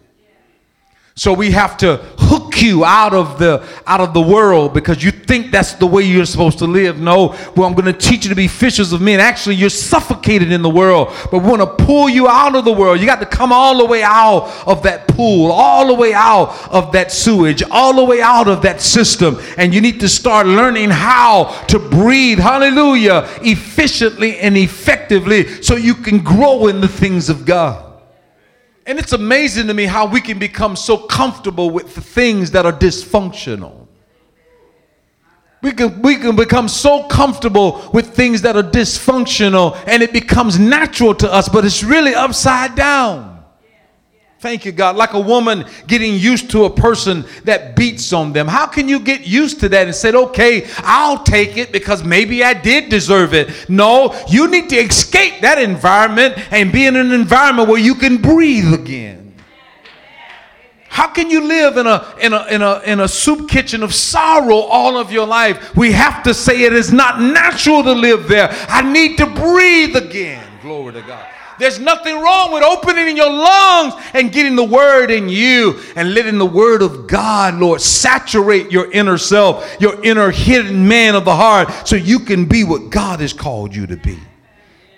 So 1.19 1.33
we 1.33 1.51
have 1.51 1.75
to 1.79 1.97
hook 2.17 2.61
you 2.61 2.85
out 2.85 3.13
of 3.13 3.39
the 3.39 3.67
out 3.85 3.99
of 3.99 4.13
the 4.13 4.21
world 4.21 4.73
because 4.73 5.03
you 5.03 5.11
think 5.11 5.51
that's 5.51 5.73
the 5.73 5.85
way 5.85 6.03
you're 6.03 6.25
supposed 6.25 6.59
to 6.59 6.65
live. 6.65 6.97
No, 6.97 7.35
well, 7.57 7.67
I'm 7.67 7.73
going 7.73 7.93
to 7.93 8.07
teach 8.09 8.23
you 8.23 8.29
to 8.29 8.37
be 8.37 8.47
fishers 8.47 8.93
of 8.93 9.01
men. 9.01 9.19
Actually, 9.19 9.55
you're 9.55 9.69
suffocated 9.69 10.49
in 10.49 10.61
the 10.61 10.69
world, 10.69 11.09
but 11.29 11.39
we 11.39 11.49
want 11.49 11.59
to 11.59 11.83
pull 11.83 12.07
you 12.07 12.29
out 12.29 12.55
of 12.55 12.63
the 12.63 12.71
world. 12.71 13.01
You 13.01 13.05
got 13.05 13.19
to 13.19 13.25
come 13.25 13.51
all 13.51 13.79
the 13.79 13.85
way 13.85 14.01
out 14.01 14.63
of 14.65 14.81
that 14.83 15.09
pool, 15.09 15.51
all 15.51 15.87
the 15.87 15.93
way 15.93 16.13
out 16.13 16.55
of 16.71 16.93
that 16.93 17.11
sewage, 17.11 17.63
all 17.69 17.93
the 17.93 18.05
way 18.05 18.21
out 18.21 18.47
of 18.47 18.61
that 18.61 18.79
system, 18.79 19.39
and 19.57 19.73
you 19.73 19.81
need 19.81 19.99
to 19.99 20.07
start 20.07 20.47
learning 20.47 20.89
how 20.89 21.65
to 21.67 21.79
breathe. 21.79 22.39
Hallelujah, 22.39 23.27
efficiently 23.41 24.37
and 24.37 24.55
effectively, 24.55 25.61
so 25.63 25.75
you 25.75 25.95
can 25.95 26.19
grow 26.19 26.67
in 26.67 26.79
the 26.79 26.87
things 26.87 27.27
of 27.27 27.45
God. 27.45 27.88
And 28.89 28.97
it's 28.97 29.13
amazing 29.13 29.67
to 29.67 29.75
me 29.75 29.85
how 29.85 30.07
we 30.07 30.19
can 30.19 30.39
become 30.39 30.75
so 30.75 30.97
comfortable 30.97 31.69
with 31.69 31.93
the 31.93 32.01
things 32.01 32.49
that 32.51 32.65
are 32.65 32.73
dysfunctional. 32.73 33.85
We 35.61 35.73
can, 35.73 36.01
we 36.01 36.15
can 36.15 36.35
become 36.35 36.67
so 36.67 37.03
comfortable 37.03 37.87
with 37.93 38.15
things 38.15 38.41
that 38.41 38.55
are 38.55 38.63
dysfunctional 38.63 39.79
and 39.85 40.01
it 40.01 40.11
becomes 40.11 40.57
natural 40.57 41.13
to 41.13 41.31
us, 41.31 41.47
but 41.47 41.65
it's 41.65 41.83
really 41.83 42.15
upside 42.15 42.73
down. 42.73 43.38
Thank 44.39 44.63
you, 44.63 44.71
God. 44.71 44.95
Like 44.95 45.13
a 45.13 45.19
woman 45.19 45.65
getting 45.85 46.15
used 46.15 46.49
to 46.51 46.63
a 46.63 46.69
person 46.69 47.25
that 47.43 47.75
beats 47.75 48.13
on 48.13 48.31
them. 48.31 48.47
How 48.47 48.67
can 48.67 48.87
you 48.87 49.01
get 49.01 49.27
used 49.27 49.59
to 49.59 49.69
that 49.69 49.85
and 49.85 49.93
say, 49.93 50.13
okay, 50.13 50.65
I'll 50.77 51.21
take 51.25 51.57
it 51.57 51.73
because 51.73 52.05
maybe 52.05 52.41
I 52.41 52.53
did 52.53 52.87
deserve 52.89 53.33
it? 53.33 53.69
No, 53.69 54.17
you 54.29 54.49
need 54.49 54.69
to 54.69 54.77
escape 54.77 55.41
that 55.41 55.59
environment 55.59 56.35
and 56.53 56.71
be 56.71 56.85
in 56.85 56.95
an 56.95 57.11
environment 57.11 57.67
where 57.67 57.81
you 57.81 57.95
can 57.95 58.15
breathe 58.15 58.73
again. 58.73 59.35
How 60.87 61.07
can 61.07 61.29
you 61.29 61.45
live 61.45 61.75
in 61.75 61.85
a, 61.85 62.15
in, 62.21 62.31
a, 62.31 62.45
in, 62.45 62.61
a, 62.61 62.79
in 62.85 62.99
a 63.01 63.09
soup 63.09 63.49
kitchen 63.49 63.83
of 63.83 63.93
sorrow 63.93 64.55
all 64.55 64.97
of 64.97 65.11
your 65.11 65.27
life? 65.27 65.75
We 65.75 65.91
have 65.91 66.23
to 66.23 66.33
say 66.33 66.61
it 66.63 66.71
is 66.71 66.93
not 66.93 67.19
natural 67.19 67.83
to 67.83 67.91
live 67.91 68.29
there. 68.29 68.47
I 68.69 68.89
need 68.89 69.17
to 69.17 69.25
breathe 69.25 69.97
again. 69.97 70.47
Glory 70.61 70.93
to 70.93 71.01
God. 71.01 71.27
There's 71.59 71.79
nothing 71.79 72.15
wrong 72.19 72.53
with 72.53 72.63
opening 72.63 73.09
in 73.09 73.17
your 73.17 73.29
lungs 73.29 73.93
and 74.13 74.31
getting 74.31 74.55
the 74.55 74.63
word 74.63 75.11
in 75.11 75.27
you 75.27 75.79
and 75.95 76.13
letting 76.13 76.37
the 76.37 76.45
word 76.45 76.81
of 76.81 77.05
God, 77.05 77.55
Lord, 77.55 77.81
saturate 77.81 78.71
your 78.71 78.91
inner 78.91 79.17
self, 79.17 79.75
your 79.79 80.01
inner 80.03 80.31
hidden 80.31 80.87
man 80.87 81.15
of 81.15 81.25
the 81.25 81.35
heart, 81.35 81.87
so 81.87 81.95
you 81.95 82.19
can 82.19 82.45
be 82.45 82.63
what 82.63 82.89
God 82.89 83.19
has 83.19 83.33
called 83.33 83.75
you 83.75 83.85
to 83.87 83.97
be. 83.97 84.17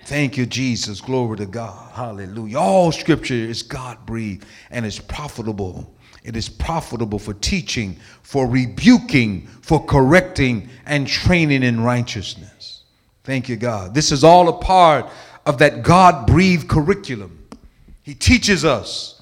Thank 0.06 0.38
you, 0.38 0.46
Jesus. 0.46 1.02
Glory 1.02 1.38
to 1.38 1.46
God. 1.46 1.92
Hallelujah. 1.94 2.58
All 2.58 2.92
scripture 2.92 3.34
is 3.34 3.64
God 3.64 4.06
breathed 4.06 4.46
and 4.70 4.86
is 4.86 5.00
profitable. 5.00 5.92
It 6.24 6.36
is 6.36 6.50
profitable 6.50 7.18
for 7.18 7.34
teaching, 7.34 7.98
for 8.22 8.46
rebuking, 8.46 9.48
for 9.62 9.84
correcting, 9.84 10.70
and 10.86 11.08
training 11.08 11.64
in 11.64 11.82
righteousness. 11.82 12.84
Thank 13.24 13.50
you, 13.50 13.56
God. 13.56 13.94
This 13.94 14.12
is 14.12 14.24
all 14.24 14.50
a 14.50 14.54
part 14.54 15.10
of 15.46 15.58
that 15.60 15.84
God 15.84 16.28
breathed 16.28 16.68
curriculum. 16.68 17.48
He 18.04 18.14
teaches 18.14 18.66
us, 18.66 19.22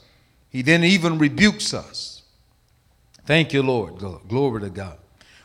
He 0.50 0.62
then 0.62 0.84
even 0.84 1.18
rebukes 1.18 1.74
us. 1.74 2.24
Thank 3.26 3.54
you, 3.54 3.62
Lord. 3.62 3.98
Glory 4.28 4.62
to 4.62 4.70
God. 4.70 4.98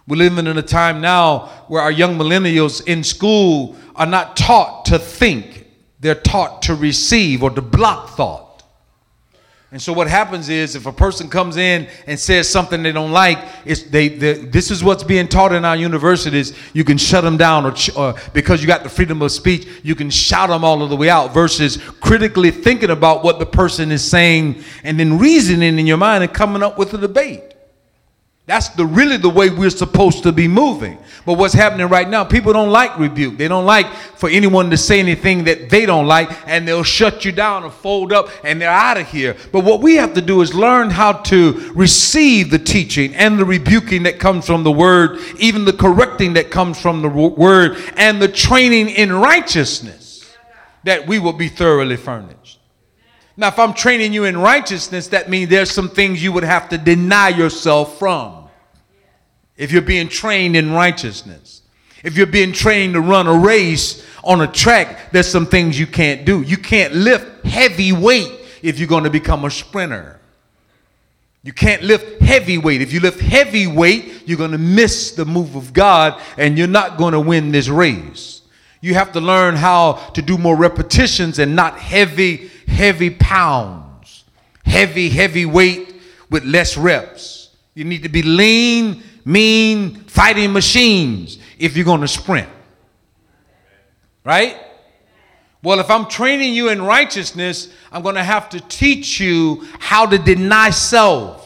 We're 0.06 0.16
living 0.16 0.46
in 0.46 0.58
a 0.58 0.62
time 0.62 1.00
now 1.00 1.46
where 1.68 1.82
our 1.82 1.90
young 1.90 2.18
millennials 2.18 2.86
in 2.86 3.02
school 3.02 3.76
are 3.94 4.06
not 4.06 4.36
taught 4.36 4.86
to 4.86 4.98
think, 4.98 5.66
they're 6.00 6.14
taught 6.14 6.62
to 6.62 6.74
receive 6.74 7.42
or 7.42 7.50
to 7.50 7.62
block 7.62 8.10
thought. 8.10 8.43
And 9.74 9.82
so 9.82 9.92
what 9.92 10.06
happens 10.06 10.48
is 10.50 10.76
if 10.76 10.86
a 10.86 10.92
person 10.92 11.28
comes 11.28 11.56
in 11.56 11.88
and 12.06 12.16
says 12.16 12.48
something 12.48 12.80
they 12.80 12.92
don't 12.92 13.10
like, 13.10 13.40
it's 13.64 13.82
they, 13.82 14.06
they 14.08 14.34
this 14.34 14.70
is 14.70 14.84
what's 14.84 15.02
being 15.02 15.26
taught 15.26 15.52
in 15.52 15.64
our 15.64 15.74
universities. 15.74 16.56
You 16.74 16.84
can 16.84 16.96
shut 16.96 17.24
them 17.24 17.36
down, 17.36 17.66
or, 17.66 17.74
or 17.96 18.10
uh, 18.10 18.20
because 18.32 18.60
you 18.60 18.68
got 18.68 18.84
the 18.84 18.88
freedom 18.88 19.20
of 19.20 19.32
speech, 19.32 19.66
you 19.82 19.96
can 19.96 20.10
shout 20.10 20.50
them 20.50 20.64
all 20.64 20.86
the 20.86 20.94
way 20.94 21.10
out. 21.10 21.34
Versus 21.34 21.78
critically 22.00 22.52
thinking 22.52 22.90
about 22.90 23.24
what 23.24 23.40
the 23.40 23.46
person 23.46 23.90
is 23.90 24.08
saying 24.08 24.62
and 24.84 25.00
then 25.00 25.18
reasoning 25.18 25.76
in 25.76 25.88
your 25.88 25.96
mind 25.96 26.22
and 26.22 26.32
coming 26.32 26.62
up 26.62 26.78
with 26.78 26.94
a 26.94 26.98
debate. 26.98 27.53
That's 28.46 28.68
the 28.68 28.84
really 28.84 29.16
the 29.16 29.30
way 29.30 29.48
we're 29.48 29.70
supposed 29.70 30.22
to 30.24 30.32
be 30.32 30.48
moving. 30.48 30.98
But 31.24 31.38
what's 31.38 31.54
happening 31.54 31.88
right 31.88 32.06
now, 32.06 32.24
people 32.24 32.52
don't 32.52 32.70
like 32.70 32.98
rebuke. 32.98 33.38
They 33.38 33.48
don't 33.48 33.64
like 33.64 33.90
for 33.94 34.28
anyone 34.28 34.68
to 34.70 34.76
say 34.76 35.00
anything 35.00 35.44
that 35.44 35.70
they 35.70 35.86
don't 35.86 36.06
like, 36.06 36.28
and 36.46 36.68
they'll 36.68 36.82
shut 36.82 37.24
you 37.24 37.32
down 37.32 37.64
or 37.64 37.70
fold 37.70 38.12
up 38.12 38.28
and 38.44 38.60
they're 38.60 38.68
out 38.68 38.98
of 38.98 39.08
here. 39.08 39.34
But 39.50 39.64
what 39.64 39.80
we 39.80 39.94
have 39.94 40.12
to 40.14 40.20
do 40.20 40.42
is 40.42 40.52
learn 40.54 40.90
how 40.90 41.12
to 41.12 41.72
receive 41.74 42.50
the 42.50 42.58
teaching 42.58 43.14
and 43.14 43.38
the 43.38 43.46
rebuking 43.46 44.02
that 44.02 44.18
comes 44.18 44.44
from 44.44 44.62
the 44.62 44.72
word, 44.72 45.20
even 45.38 45.64
the 45.64 45.72
correcting 45.72 46.34
that 46.34 46.50
comes 46.50 46.78
from 46.78 47.00
the 47.00 47.08
word, 47.08 47.78
and 47.96 48.20
the 48.20 48.28
training 48.28 48.90
in 48.90 49.10
righteousness 49.10 50.36
that 50.82 51.06
we 51.06 51.18
will 51.18 51.32
be 51.32 51.48
thoroughly 51.48 51.96
furnished. 51.96 52.58
Now, 53.36 53.48
if 53.48 53.58
I'm 53.58 53.74
training 53.74 54.12
you 54.12 54.24
in 54.24 54.36
righteousness, 54.36 55.08
that 55.08 55.28
means 55.28 55.50
there's 55.50 55.70
some 55.70 55.88
things 55.88 56.22
you 56.22 56.32
would 56.32 56.44
have 56.44 56.68
to 56.68 56.78
deny 56.78 57.30
yourself 57.30 57.98
from. 57.98 58.48
If 59.56 59.72
you're 59.72 59.82
being 59.82 60.08
trained 60.08 60.56
in 60.56 60.72
righteousness, 60.72 61.62
if 62.04 62.16
you're 62.16 62.26
being 62.26 62.52
trained 62.52 62.94
to 62.94 63.00
run 63.00 63.26
a 63.26 63.34
race 63.34 64.06
on 64.22 64.40
a 64.40 64.46
track, 64.46 65.10
there's 65.10 65.30
some 65.30 65.46
things 65.46 65.78
you 65.78 65.86
can't 65.86 66.24
do. 66.24 66.42
You 66.42 66.56
can't 66.56 66.94
lift 66.94 67.44
heavy 67.44 67.92
weight 67.92 68.32
if 68.62 68.78
you're 68.78 68.88
going 68.88 69.04
to 69.04 69.10
become 69.10 69.44
a 69.44 69.50
sprinter. 69.50 70.20
You 71.42 71.52
can't 71.52 71.82
lift 71.82 72.22
heavy 72.22 72.56
weight. 72.56 72.80
If 72.80 72.92
you 72.92 73.00
lift 73.00 73.20
heavy 73.20 73.66
weight, 73.66 74.22
you're 74.26 74.38
going 74.38 74.52
to 74.52 74.58
miss 74.58 75.12
the 75.12 75.24
move 75.24 75.56
of 75.56 75.72
God 75.72 76.20
and 76.38 76.56
you're 76.56 76.66
not 76.66 76.96
going 76.96 77.12
to 77.12 77.20
win 77.20 77.52
this 77.52 77.68
race. 77.68 78.42
You 78.80 78.94
have 78.94 79.12
to 79.12 79.20
learn 79.20 79.56
how 79.56 79.94
to 80.14 80.22
do 80.22 80.38
more 80.38 80.56
repetitions 80.56 81.38
and 81.38 81.54
not 81.54 81.78
heavy 81.78 82.50
heavy 82.66 83.10
pounds, 83.10 84.24
heavy, 84.64 85.08
heavy 85.08 85.46
weight 85.46 85.94
with 86.30 86.44
less 86.44 86.76
reps. 86.76 87.50
You 87.74 87.84
need 87.84 88.02
to 88.02 88.08
be 88.08 88.22
lean, 88.22 89.02
mean, 89.24 89.96
fighting 90.04 90.52
machines 90.52 91.38
if 91.58 91.76
you're 91.76 91.84
going 91.84 92.00
to 92.00 92.08
sprint. 92.08 92.48
Right? 94.24 94.56
Well, 95.62 95.80
if 95.80 95.90
I'm 95.90 96.06
training 96.06 96.54
you 96.54 96.68
in 96.68 96.82
righteousness, 96.82 97.72
I'm 97.90 98.02
going 98.02 98.16
to 98.16 98.22
have 98.22 98.50
to 98.50 98.60
teach 98.60 99.18
you 99.18 99.66
how 99.78 100.06
to 100.06 100.18
deny 100.18 100.70
self. 100.70 101.40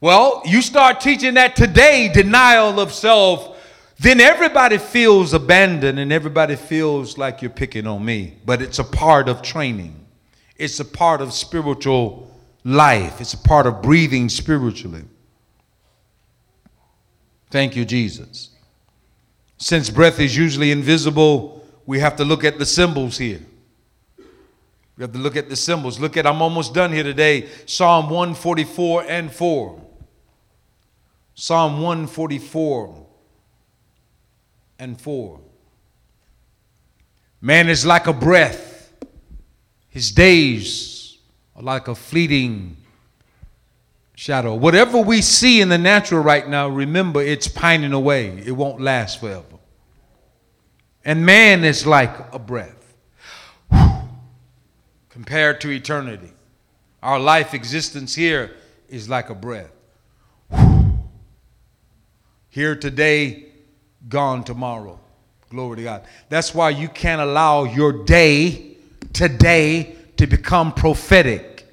Well, 0.00 0.42
you 0.44 0.60
start 0.60 1.00
teaching 1.00 1.34
that 1.34 1.56
today, 1.56 2.10
denial 2.12 2.80
of 2.80 2.92
self, 2.92 3.55
then 3.98 4.20
everybody 4.20 4.78
feels 4.78 5.32
abandoned 5.32 5.98
and 5.98 6.12
everybody 6.12 6.56
feels 6.56 7.16
like 7.16 7.40
you're 7.40 7.50
picking 7.50 7.86
on 7.86 8.04
me. 8.04 8.36
But 8.44 8.60
it's 8.60 8.78
a 8.78 8.84
part 8.84 9.28
of 9.28 9.42
training, 9.42 10.06
it's 10.56 10.80
a 10.80 10.84
part 10.84 11.20
of 11.20 11.32
spiritual 11.32 12.30
life, 12.64 13.20
it's 13.20 13.34
a 13.34 13.38
part 13.38 13.66
of 13.66 13.80
breathing 13.82 14.28
spiritually. 14.28 15.04
Thank 17.50 17.76
you, 17.76 17.84
Jesus. 17.84 18.50
Since 19.56 19.88
breath 19.88 20.20
is 20.20 20.36
usually 20.36 20.70
invisible, 20.70 21.64
we 21.86 22.00
have 22.00 22.16
to 22.16 22.24
look 22.24 22.44
at 22.44 22.58
the 22.58 22.66
symbols 22.66 23.16
here. 23.16 23.40
We 24.98 25.02
have 25.02 25.12
to 25.12 25.18
look 25.18 25.36
at 25.36 25.48
the 25.48 25.56
symbols. 25.56 25.98
Look 26.00 26.16
at, 26.16 26.26
I'm 26.26 26.42
almost 26.42 26.74
done 26.74 26.92
here 26.92 27.02
today. 27.02 27.48
Psalm 27.66 28.10
144 28.10 29.04
and 29.04 29.30
4. 29.30 29.82
Psalm 31.34 31.82
144 31.82 33.05
and 34.78 35.00
4. 35.00 35.40
Man 37.40 37.68
is 37.68 37.86
like 37.86 38.06
a 38.06 38.12
breath, 38.12 38.92
his 39.88 40.10
days 40.10 41.18
are 41.54 41.62
like 41.62 41.88
a 41.88 41.94
fleeting 41.94 42.76
shadow. 44.14 44.54
Whatever 44.54 44.98
we 44.98 45.22
see 45.22 45.60
in 45.60 45.68
the 45.68 45.78
natural 45.78 46.22
right 46.22 46.48
now, 46.48 46.68
remember 46.68 47.22
it's 47.22 47.48
pining 47.48 47.92
away, 47.92 48.42
it 48.44 48.52
won't 48.52 48.80
last 48.80 49.20
forever. 49.20 49.44
And 51.04 51.24
man 51.24 51.62
is 51.62 51.86
like 51.86 52.34
a 52.34 52.38
breath 52.38 52.94
compared 55.08 55.60
to 55.60 55.70
eternity. 55.70 56.32
Our 57.02 57.20
life 57.20 57.54
existence 57.54 58.14
here 58.14 58.56
is 58.88 59.08
like 59.08 59.30
a 59.30 59.34
breath. 59.34 59.70
Here 62.48 62.74
today, 62.74 63.45
gone 64.08 64.44
tomorrow. 64.44 64.98
Glory 65.50 65.76
to 65.76 65.82
God. 65.82 66.02
That's 66.28 66.54
why 66.54 66.70
you 66.70 66.88
can't 66.88 67.20
allow 67.20 67.64
your 67.64 68.04
day 68.04 68.76
today 69.12 69.96
to 70.16 70.26
become 70.26 70.72
prophetic 70.72 71.66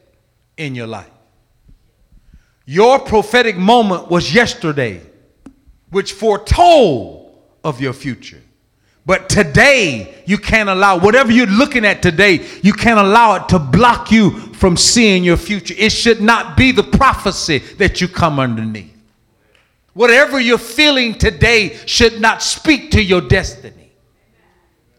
in 0.57 0.75
your 0.75 0.87
life. 0.87 1.09
Your 2.65 2.99
prophetic 2.99 3.57
moment 3.57 4.09
was 4.09 4.33
yesterday, 4.33 5.01
which 5.89 6.13
foretold 6.13 7.37
of 7.63 7.81
your 7.81 7.93
future. 7.93 8.41
But 9.05 9.27
today, 9.27 10.23
you 10.25 10.37
can't 10.37 10.69
allow 10.69 10.97
whatever 10.97 11.31
you're 11.31 11.45
looking 11.45 11.83
at 11.83 12.01
today, 12.01 12.45
you 12.61 12.71
can't 12.71 12.99
allow 12.99 13.35
it 13.35 13.49
to 13.49 13.59
block 13.59 14.11
you 14.11 14.31
from 14.53 14.77
seeing 14.77 15.25
your 15.25 15.35
future. 15.35 15.73
It 15.77 15.91
should 15.91 16.21
not 16.21 16.55
be 16.55 16.71
the 16.71 16.83
prophecy 16.83 17.57
that 17.77 17.99
you 17.99 18.07
come 18.07 18.39
underneath. 18.39 18.92
Whatever 19.93 20.39
you're 20.39 20.57
feeling 20.57 21.15
today 21.15 21.77
should 21.85 22.19
not 22.19 22.41
speak 22.41 22.91
to 22.91 23.03
your 23.03 23.21
destiny. 23.21 23.91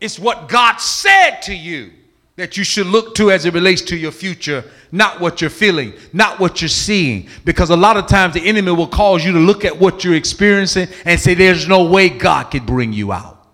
It's 0.01 0.19
what 0.19 0.49
God 0.49 0.77
said 0.77 1.41
to 1.43 1.55
you 1.55 1.91
that 2.37 2.57
you 2.57 2.65
should 2.65 2.87
look 2.87 3.15
to 3.15 3.31
as 3.31 3.45
it 3.45 3.55
relates 3.55 3.81
to 3.83 3.97
your 3.97 4.11
future, 4.11 4.65
not 4.91 5.21
what 5.21 5.41
you're 5.41 5.51
feeling, 5.51 5.93
not 6.13 6.41
what 6.41 6.61
you're 6.61 6.69
seeing. 6.69 7.29
Because 7.45 7.71
a 7.71 7.77
lot 7.77 7.97
of 7.97 8.07
times 8.07 8.35
the 8.35 8.47
enemy 8.47 8.73
will 8.73 8.89
cause 8.89 9.25
you 9.25 9.33
to 9.33 9.39
look 9.39 9.65
at 9.65 9.79
what 9.79 10.03
you're 10.03 10.17
experiencing 10.17 10.89
and 11.05 11.19
say, 11.19 11.35
There's 11.35 11.69
no 11.69 11.85
way 11.85 12.09
God 12.09 12.51
could 12.51 12.67
bring 12.67 12.93
you 12.93 13.13
out 13.13 13.47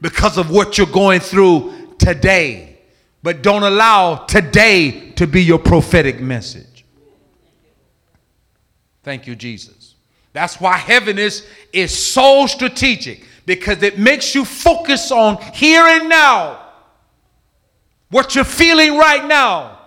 because 0.00 0.38
of 0.38 0.50
what 0.50 0.78
you're 0.78 0.86
going 0.86 1.20
through 1.20 1.94
today. 1.98 2.78
But 3.22 3.42
don't 3.42 3.62
allow 3.62 4.16
today 4.16 5.12
to 5.12 5.26
be 5.26 5.42
your 5.42 5.58
prophetic 5.58 6.20
message. 6.20 6.84
Thank 9.02 9.26
you, 9.26 9.36
Jesus. 9.36 9.83
That's 10.34 10.60
why 10.60 10.76
heaviness 10.76 11.46
is 11.72 11.96
so 11.96 12.46
strategic 12.46 13.24
because 13.46 13.82
it 13.82 13.98
makes 13.98 14.34
you 14.34 14.44
focus 14.44 15.10
on 15.10 15.38
here 15.54 15.86
and 15.86 16.10
now. 16.10 16.60
What 18.10 18.34
you're 18.34 18.44
feeling 18.44 18.98
right 18.98 19.24
now. 19.24 19.78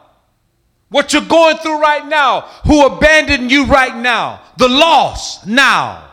What 0.90 1.14
you're 1.14 1.22
going 1.22 1.58
through 1.58 1.80
right 1.80 2.08
now. 2.08 2.42
Who 2.66 2.84
abandoned 2.88 3.52
you 3.52 3.66
right 3.66 3.96
now. 3.96 4.42
The 4.58 4.68
loss 4.68 5.46
now. 5.46 6.10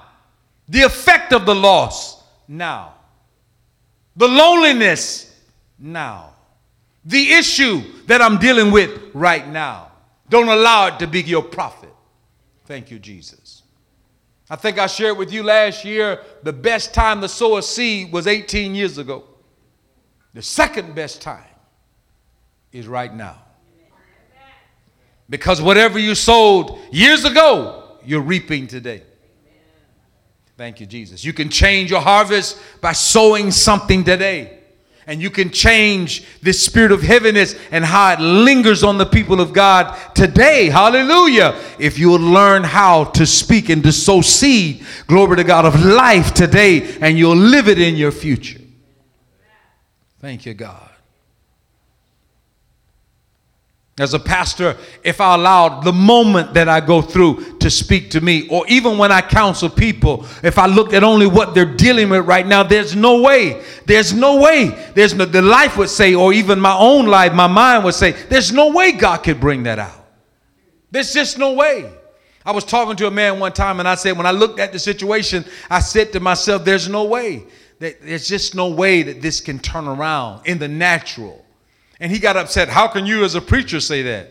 The 0.69 0.83
effect 0.83 1.33
of 1.33 1.47
the 1.47 1.55
loss 1.55 2.23
now 2.47 2.95
the 4.17 4.29
loneliness 4.29 5.35
now, 5.79 6.35
the 7.05 7.33
issue 7.33 7.83
that 8.07 8.23
I'm 8.23 8.39
dealing 8.39 8.71
with 8.71 9.15
right 9.15 9.47
now. 9.49 9.91
Don't 10.29 10.49
allow 10.49 10.87
it 10.87 10.99
to 11.01 11.07
be 11.07 11.21
your 11.23 11.43
prophet. 11.43 11.93
Thank 12.67 12.91
you, 12.91 12.99
Jesus. 12.99 13.63
I 14.51 14.57
think 14.57 14.79
I 14.79 14.87
shared 14.87 15.17
with 15.17 15.33
you 15.33 15.43
last 15.43 15.85
year 15.85 16.21
the 16.43 16.53
best 16.53 16.93
time 16.93 17.21
to 17.23 17.29
sow 17.29 17.57
a 17.57 17.63
seed 17.63 18.13
was 18.13 18.27
18 18.27 18.75
years 18.75 18.99
ago. 18.99 19.25
The 20.35 20.43
second 20.43 20.95
best 20.95 21.23
time 21.23 21.45
is 22.73 22.87
right 22.87 23.15
now. 23.15 23.41
Because 25.31 25.63
whatever 25.63 25.99
you 25.99 26.15
sowed 26.15 26.79
years 26.93 27.25
ago, 27.25 27.99
you're 28.05 28.21
reaping 28.21 28.67
today. 28.67 29.03
Thank 30.57 30.81
you, 30.81 30.87
Jesus. 30.87 31.25
You 31.25 31.33
can 31.33 31.49
change 31.49 31.91
your 31.91 32.01
harvest 32.01 32.61
by 32.81 32.93
sowing 32.93 33.51
something 33.51 34.05
today. 34.05 34.64
And 35.07 35.21
you 35.21 35.29
can 35.31 35.51
change 35.51 36.25
this 36.41 36.65
spirit 36.65 36.91
of 36.91 37.03
heaviness 37.03 37.55
and 37.71 37.85
how 37.85 38.13
it 38.15 38.21
lingers 38.21 38.83
on 38.83 38.97
the 38.97 39.05
people 39.05 39.41
of 39.41 39.53
God 39.53 39.95
today. 40.15 40.71
Hallelujah. 40.71 41.61
If 41.79 41.99
you 41.99 42.09
will 42.09 42.21
learn 42.21 42.65
how 42.65 43.05
to 43.05 43.27
speak 43.27 43.69
and 43.69 43.83
to 43.83 43.93
sow 43.93 44.23
seed, 44.23 44.85
glory 45.07 45.37
to 45.37 45.45
God, 45.45 45.67
of 45.67 45.85
life 45.85 46.33
today, 46.33 46.97
and 47.01 47.19
you'll 47.19 47.37
live 47.37 47.69
it 47.69 47.79
in 47.79 47.97
your 47.97 48.13
future. 48.13 48.61
Thank 50.21 50.47
you, 50.47 50.55
God. 50.55 50.94
As 53.97 54.13
a 54.13 54.19
pastor, 54.19 54.77
if 55.05 55.21
I 55.21 55.37
allowed 55.37 55.85
the 55.85 55.93
moment 55.93 56.55
that 56.55 56.69
I 56.69 56.81
go 56.81 57.01
through 57.01 57.59
to 57.59 57.71
speak 57.71 58.11
to 58.11 58.21
me, 58.21 58.49
or 58.49 58.67
even 58.67 58.99
when 58.99 59.13
I 59.13 59.21
counsel 59.21 59.71
people, 59.71 60.27
if 60.43 60.59
I 60.59 60.67
looked 60.67 60.95
at 60.95 61.05
only 61.05 61.29
what 61.29 61.55
they're 61.55 61.65
dealing 61.65 62.09
with 62.09 62.27
right 62.27 62.45
now, 62.45 62.65
there's 62.65 62.97
no 62.97 63.23
way. 63.23 63.63
There's 63.87 64.13
no 64.13 64.41
way. 64.41 64.91
There's 64.97 65.15
no, 65.15 65.25
the 65.27 65.43
life 65.43 65.77
would 65.77 65.91
say, 65.91 66.13
or 66.13 66.33
even 66.33 66.59
my 66.59 66.77
own 66.77 67.07
life, 67.07 67.35
my 67.35 67.47
mind 67.47 67.85
would 67.85 67.95
say, 67.95 68.11
there's 68.11 68.51
no 68.51 68.73
way 68.73 68.91
God 68.91 69.19
could 69.19 69.39
bring 69.39 69.63
that 69.63 69.79
out. 69.79 70.05
There's 70.91 71.13
just 71.13 71.39
no 71.39 71.53
way. 71.53 71.89
I 72.45 72.51
was 72.51 72.65
talking 72.65 72.97
to 72.97 73.07
a 73.07 73.13
man 73.13 73.39
one 73.39 73.53
time 73.53 73.79
and 73.79 73.89
I 73.89 73.95
said, 73.95 74.17
when 74.17 74.27
I 74.27 74.33
looked 74.33 74.59
at 74.59 74.73
the 74.73 74.79
situation, 74.81 75.45
I 75.71 75.79
said 75.79 76.13
to 76.15 76.21
myself, 76.21 76.65
there's 76.65 76.89
no 76.89 77.05
way. 77.05 77.45
There's 77.79 78.27
just 78.27 78.57
no 78.57 78.71
way 78.71 79.05
that 79.05 79.23
this 79.23 79.41
can 79.41 79.61
turn 79.61 79.87
around 79.87 80.47
in 80.47 80.59
the 80.59 80.69
natural. 80.69 81.45
And 82.01 82.11
he 82.11 82.19
got 82.19 82.37
upset. 82.37 82.69
How 82.69 82.89
can 82.89 83.07
you, 83.07 83.25
as 83.25 83.35
a 83.35 83.41
preacher, 83.41 83.81
say 83.81 84.03
that? 84.03 84.31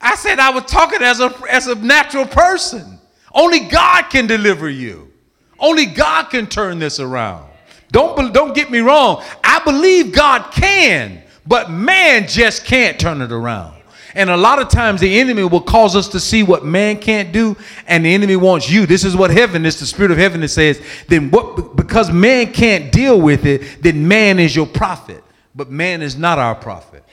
I 0.00 0.16
said, 0.16 0.38
I 0.38 0.50
was 0.50 0.64
talking 0.64 1.02
as 1.02 1.20
a, 1.20 1.32
as 1.50 1.66
a 1.66 1.74
natural 1.76 2.26
person. 2.26 2.98
Only 3.32 3.60
God 3.60 4.10
can 4.10 4.26
deliver 4.26 4.68
you, 4.68 5.10
only 5.58 5.86
God 5.86 6.24
can 6.24 6.46
turn 6.46 6.78
this 6.78 7.00
around. 7.00 7.48
Don't, 7.90 8.32
don't 8.32 8.54
get 8.54 8.70
me 8.70 8.80
wrong. 8.80 9.22
I 9.44 9.62
believe 9.64 10.14
God 10.14 10.50
can, 10.50 11.22
but 11.46 11.70
man 11.70 12.26
just 12.26 12.64
can't 12.64 12.98
turn 12.98 13.20
it 13.20 13.30
around. 13.30 13.82
And 14.14 14.28
a 14.28 14.36
lot 14.36 14.60
of 14.60 14.68
times 14.68 15.00
the 15.00 15.20
enemy 15.20 15.44
will 15.44 15.60
cause 15.60 15.96
us 15.96 16.08
to 16.08 16.20
see 16.20 16.42
what 16.42 16.64
man 16.64 16.98
can't 16.98 17.32
do, 17.32 17.56
and 17.86 18.04
the 18.04 18.12
enemy 18.12 18.36
wants 18.36 18.70
you. 18.70 18.86
This 18.86 19.04
is 19.04 19.16
what 19.16 19.30
heaven 19.30 19.64
is, 19.64 19.78
the 19.78 19.86
spirit 19.86 20.10
of 20.10 20.18
heaven 20.18 20.46
says. 20.48 20.82
Then 21.08 21.30
what 21.30 21.76
because 21.76 22.10
man 22.10 22.52
can't 22.52 22.92
deal 22.92 23.20
with 23.20 23.46
it, 23.46 23.82
then 23.82 24.06
man 24.06 24.38
is 24.38 24.54
your 24.54 24.66
prophet. 24.66 25.22
But 25.54 25.70
man 25.70 26.02
is 26.02 26.16
not 26.16 26.38
our 26.38 26.54
prophet. 26.54 27.04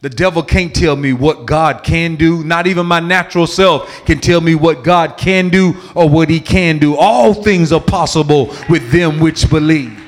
The 0.00 0.10
devil 0.10 0.44
can't 0.44 0.74
tell 0.74 0.94
me 0.94 1.12
what 1.12 1.44
God 1.44 1.82
can 1.82 2.14
do. 2.14 2.44
Not 2.44 2.68
even 2.68 2.86
my 2.86 3.00
natural 3.00 3.48
self 3.48 4.04
can 4.04 4.20
tell 4.20 4.40
me 4.40 4.54
what 4.54 4.84
God 4.84 5.16
can 5.16 5.48
do 5.48 5.74
or 5.94 6.08
what 6.08 6.30
he 6.30 6.38
can 6.38 6.78
do. 6.78 6.96
All 6.96 7.34
things 7.34 7.72
are 7.72 7.80
possible 7.80 8.54
with 8.68 8.92
them 8.92 9.18
which 9.18 9.50
believe. 9.50 10.00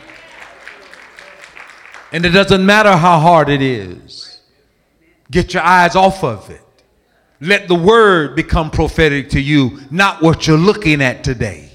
And 2.12 2.24
it 2.24 2.30
doesn't 2.30 2.64
matter 2.64 2.96
how 2.96 3.18
hard 3.18 3.48
it 3.48 3.62
is. 3.62 4.40
Get 5.30 5.54
your 5.54 5.62
eyes 5.62 5.96
off 5.96 6.22
of 6.22 6.50
it. 6.50 6.62
Let 7.40 7.68
the 7.68 7.74
word 7.74 8.36
become 8.36 8.70
prophetic 8.70 9.30
to 9.30 9.40
you, 9.40 9.80
not 9.90 10.22
what 10.22 10.46
you're 10.46 10.58
looking 10.58 11.02
at 11.02 11.24
today. 11.24 11.70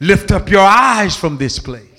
Lift 0.00 0.30
up 0.32 0.48
your 0.48 0.62
eyes 0.62 1.16
from 1.16 1.36
this 1.36 1.58
place. 1.58 1.95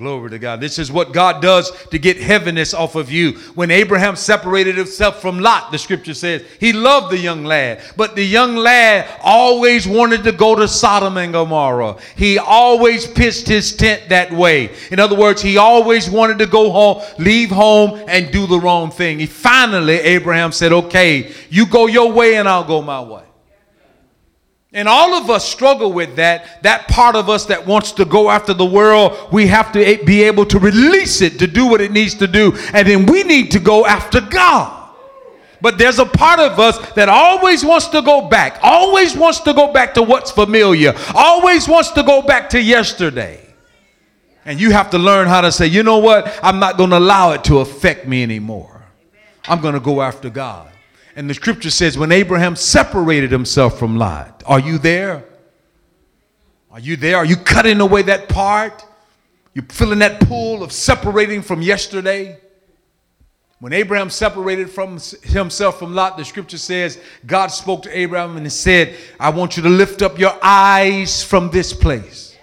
Glory 0.00 0.30
to 0.30 0.38
God. 0.38 0.62
This 0.62 0.78
is 0.78 0.90
what 0.90 1.12
God 1.12 1.42
does 1.42 1.70
to 1.88 1.98
get 1.98 2.16
heaviness 2.16 2.72
off 2.72 2.94
of 2.94 3.12
you. 3.12 3.32
When 3.54 3.70
Abraham 3.70 4.16
separated 4.16 4.78
himself 4.78 5.20
from 5.20 5.40
Lot, 5.40 5.70
the 5.70 5.78
scripture 5.78 6.14
says 6.14 6.42
he 6.58 6.72
loved 6.72 7.12
the 7.12 7.18
young 7.18 7.44
lad, 7.44 7.82
but 7.98 8.16
the 8.16 8.24
young 8.24 8.56
lad 8.56 9.06
always 9.22 9.86
wanted 9.86 10.24
to 10.24 10.32
go 10.32 10.54
to 10.54 10.66
Sodom 10.66 11.18
and 11.18 11.34
Gomorrah. 11.34 11.98
He 12.16 12.38
always 12.38 13.06
pitched 13.06 13.46
his 13.46 13.76
tent 13.76 14.08
that 14.08 14.32
way. 14.32 14.74
In 14.90 14.98
other 14.98 15.16
words, 15.16 15.42
he 15.42 15.58
always 15.58 16.08
wanted 16.08 16.38
to 16.38 16.46
go 16.46 16.70
home, 16.70 17.02
leave 17.18 17.50
home, 17.50 18.02
and 18.08 18.32
do 18.32 18.46
the 18.46 18.58
wrong 18.58 18.90
thing. 18.90 19.18
He 19.18 19.26
finally, 19.26 19.96
Abraham 19.96 20.50
said, 20.50 20.72
Okay, 20.72 21.30
you 21.50 21.66
go 21.66 21.88
your 21.88 22.10
way 22.10 22.36
and 22.36 22.48
I'll 22.48 22.64
go 22.64 22.80
my 22.80 23.02
way. 23.02 23.24
And 24.72 24.88
all 24.88 25.14
of 25.14 25.30
us 25.30 25.48
struggle 25.48 25.92
with 25.92 26.16
that. 26.16 26.62
That 26.62 26.86
part 26.86 27.16
of 27.16 27.28
us 27.28 27.46
that 27.46 27.66
wants 27.66 27.92
to 27.92 28.04
go 28.04 28.30
after 28.30 28.54
the 28.54 28.64
world, 28.64 29.32
we 29.32 29.48
have 29.48 29.72
to 29.72 30.04
be 30.04 30.22
able 30.22 30.46
to 30.46 30.58
release 30.58 31.20
it 31.22 31.38
to 31.40 31.46
do 31.46 31.66
what 31.66 31.80
it 31.80 31.90
needs 31.90 32.14
to 32.16 32.28
do. 32.28 32.56
And 32.72 32.86
then 32.86 33.06
we 33.06 33.24
need 33.24 33.50
to 33.52 33.58
go 33.58 33.84
after 33.84 34.20
God. 34.20 34.76
But 35.60 35.76
there's 35.76 35.98
a 35.98 36.06
part 36.06 36.40
of 36.40 36.58
us 36.58 36.78
that 36.92 37.08
always 37.08 37.64
wants 37.64 37.88
to 37.88 38.00
go 38.00 38.28
back, 38.28 38.58
always 38.62 39.16
wants 39.16 39.40
to 39.40 39.52
go 39.52 39.72
back 39.72 39.92
to 39.94 40.02
what's 40.02 40.30
familiar, 40.30 40.94
always 41.14 41.68
wants 41.68 41.90
to 41.90 42.02
go 42.02 42.22
back 42.22 42.48
to 42.50 42.62
yesterday. 42.62 43.46
And 44.46 44.58
you 44.58 44.70
have 44.70 44.90
to 44.90 44.98
learn 44.98 45.28
how 45.28 45.42
to 45.42 45.52
say, 45.52 45.66
you 45.66 45.82
know 45.82 45.98
what? 45.98 46.32
I'm 46.42 46.60
not 46.60 46.78
going 46.78 46.90
to 46.90 46.98
allow 46.98 47.32
it 47.32 47.44
to 47.44 47.58
affect 47.58 48.06
me 48.06 48.22
anymore. 48.22 48.82
I'm 49.46 49.60
going 49.60 49.74
to 49.74 49.80
go 49.80 50.00
after 50.00 50.30
God. 50.30 50.70
And 51.16 51.28
the 51.28 51.34
scripture 51.34 51.70
says, 51.70 51.98
when 51.98 52.12
Abraham 52.12 52.56
separated 52.56 53.32
himself 53.32 53.78
from 53.78 53.96
Lot, 53.96 54.42
are 54.46 54.60
you 54.60 54.78
there? 54.78 55.24
Are 56.70 56.80
you 56.80 56.96
there? 56.96 57.16
Are 57.16 57.24
you 57.24 57.36
cutting 57.36 57.80
away 57.80 58.02
that 58.02 58.28
part? 58.28 58.84
You 59.54 59.62
feeling 59.62 59.98
that 59.98 60.20
pull 60.20 60.62
of 60.62 60.70
separating 60.70 61.42
from 61.42 61.62
yesterday? 61.62 62.38
When 63.58 63.72
Abraham 63.74 64.08
separated 64.08 64.70
from 64.70 64.98
himself 65.22 65.78
from 65.78 65.94
Lot, 65.94 66.16
the 66.16 66.24
scripture 66.24 66.56
says 66.56 66.98
God 67.26 67.48
spoke 67.48 67.82
to 67.82 67.98
Abraham 67.98 68.36
and 68.36 68.50
said, 68.50 68.96
I 69.18 69.30
want 69.30 69.56
you 69.56 69.62
to 69.64 69.68
lift 69.68 70.00
up 70.00 70.18
your 70.18 70.32
eyes 70.40 71.22
from 71.22 71.50
this 71.50 71.72
place. 71.72 72.38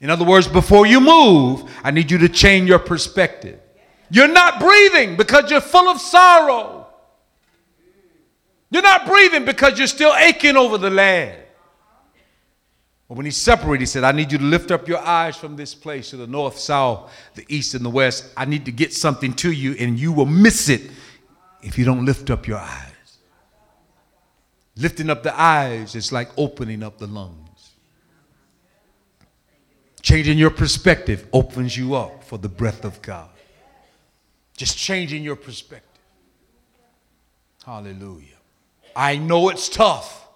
In 0.00 0.10
other 0.10 0.24
words, 0.24 0.46
before 0.46 0.86
you 0.86 1.00
move, 1.00 1.64
I 1.82 1.90
need 1.90 2.10
you 2.10 2.18
to 2.18 2.28
change 2.28 2.68
your 2.68 2.78
perspective. 2.78 3.58
You're 4.10 4.28
not 4.28 4.60
breathing 4.60 5.16
because 5.16 5.50
you're 5.50 5.62
full 5.62 5.88
of 5.88 6.00
sorrow. 6.00 6.83
You're 8.74 8.82
not 8.82 9.06
breathing 9.06 9.44
because 9.44 9.78
you're 9.78 9.86
still 9.86 10.12
aching 10.16 10.56
over 10.56 10.78
the 10.78 10.90
land. 10.90 11.40
But 13.08 13.16
when 13.16 13.24
he 13.24 13.30
separated, 13.30 13.82
he 13.82 13.86
said, 13.86 14.02
I 14.02 14.10
need 14.10 14.32
you 14.32 14.38
to 14.38 14.42
lift 14.42 14.72
up 14.72 14.88
your 14.88 14.98
eyes 14.98 15.36
from 15.36 15.54
this 15.54 15.76
place 15.76 16.10
to 16.10 16.16
the 16.16 16.26
north, 16.26 16.58
south, 16.58 17.12
the 17.36 17.46
east, 17.48 17.74
and 17.74 17.84
the 17.84 17.90
west. 17.90 18.32
I 18.36 18.46
need 18.46 18.64
to 18.64 18.72
get 18.72 18.92
something 18.92 19.32
to 19.34 19.52
you, 19.52 19.76
and 19.78 19.96
you 19.96 20.10
will 20.10 20.26
miss 20.26 20.68
it 20.68 20.90
if 21.62 21.78
you 21.78 21.84
don't 21.84 22.04
lift 22.04 22.30
up 22.30 22.48
your 22.48 22.58
eyes. 22.58 23.18
Lifting 24.74 25.08
up 25.08 25.22
the 25.22 25.40
eyes 25.40 25.94
is 25.94 26.10
like 26.10 26.30
opening 26.36 26.82
up 26.82 26.98
the 26.98 27.06
lungs. 27.06 27.74
Changing 30.02 30.36
your 30.36 30.50
perspective 30.50 31.28
opens 31.32 31.76
you 31.76 31.94
up 31.94 32.24
for 32.24 32.38
the 32.38 32.48
breath 32.48 32.84
of 32.84 33.00
God. 33.02 33.30
Just 34.56 34.76
changing 34.76 35.22
your 35.22 35.36
perspective. 35.36 36.02
Hallelujah. 37.64 38.33
I 38.96 39.16
know 39.16 39.48
it's 39.48 39.68
tough, 39.68 40.28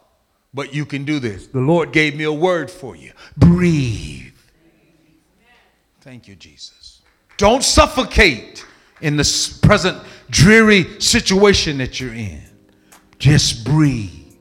but 0.52 0.74
you 0.74 0.84
can 0.84 1.04
do 1.04 1.18
this. 1.18 1.46
The 1.46 1.60
Lord 1.60 1.92
gave 1.92 2.16
me 2.16 2.24
a 2.24 2.32
word 2.32 2.70
for 2.70 2.96
you 2.96 3.12
breathe. 3.36 4.32
Thank 6.00 6.26
you, 6.26 6.36
Jesus. 6.36 7.02
Don't 7.36 7.62
suffocate 7.62 8.64
in 9.00 9.16
the 9.16 9.58
present 9.62 10.02
dreary 10.30 11.00
situation 11.00 11.78
that 11.78 12.00
you're 12.00 12.14
in. 12.14 12.42
Just 13.18 13.64
breathe. 13.64 14.34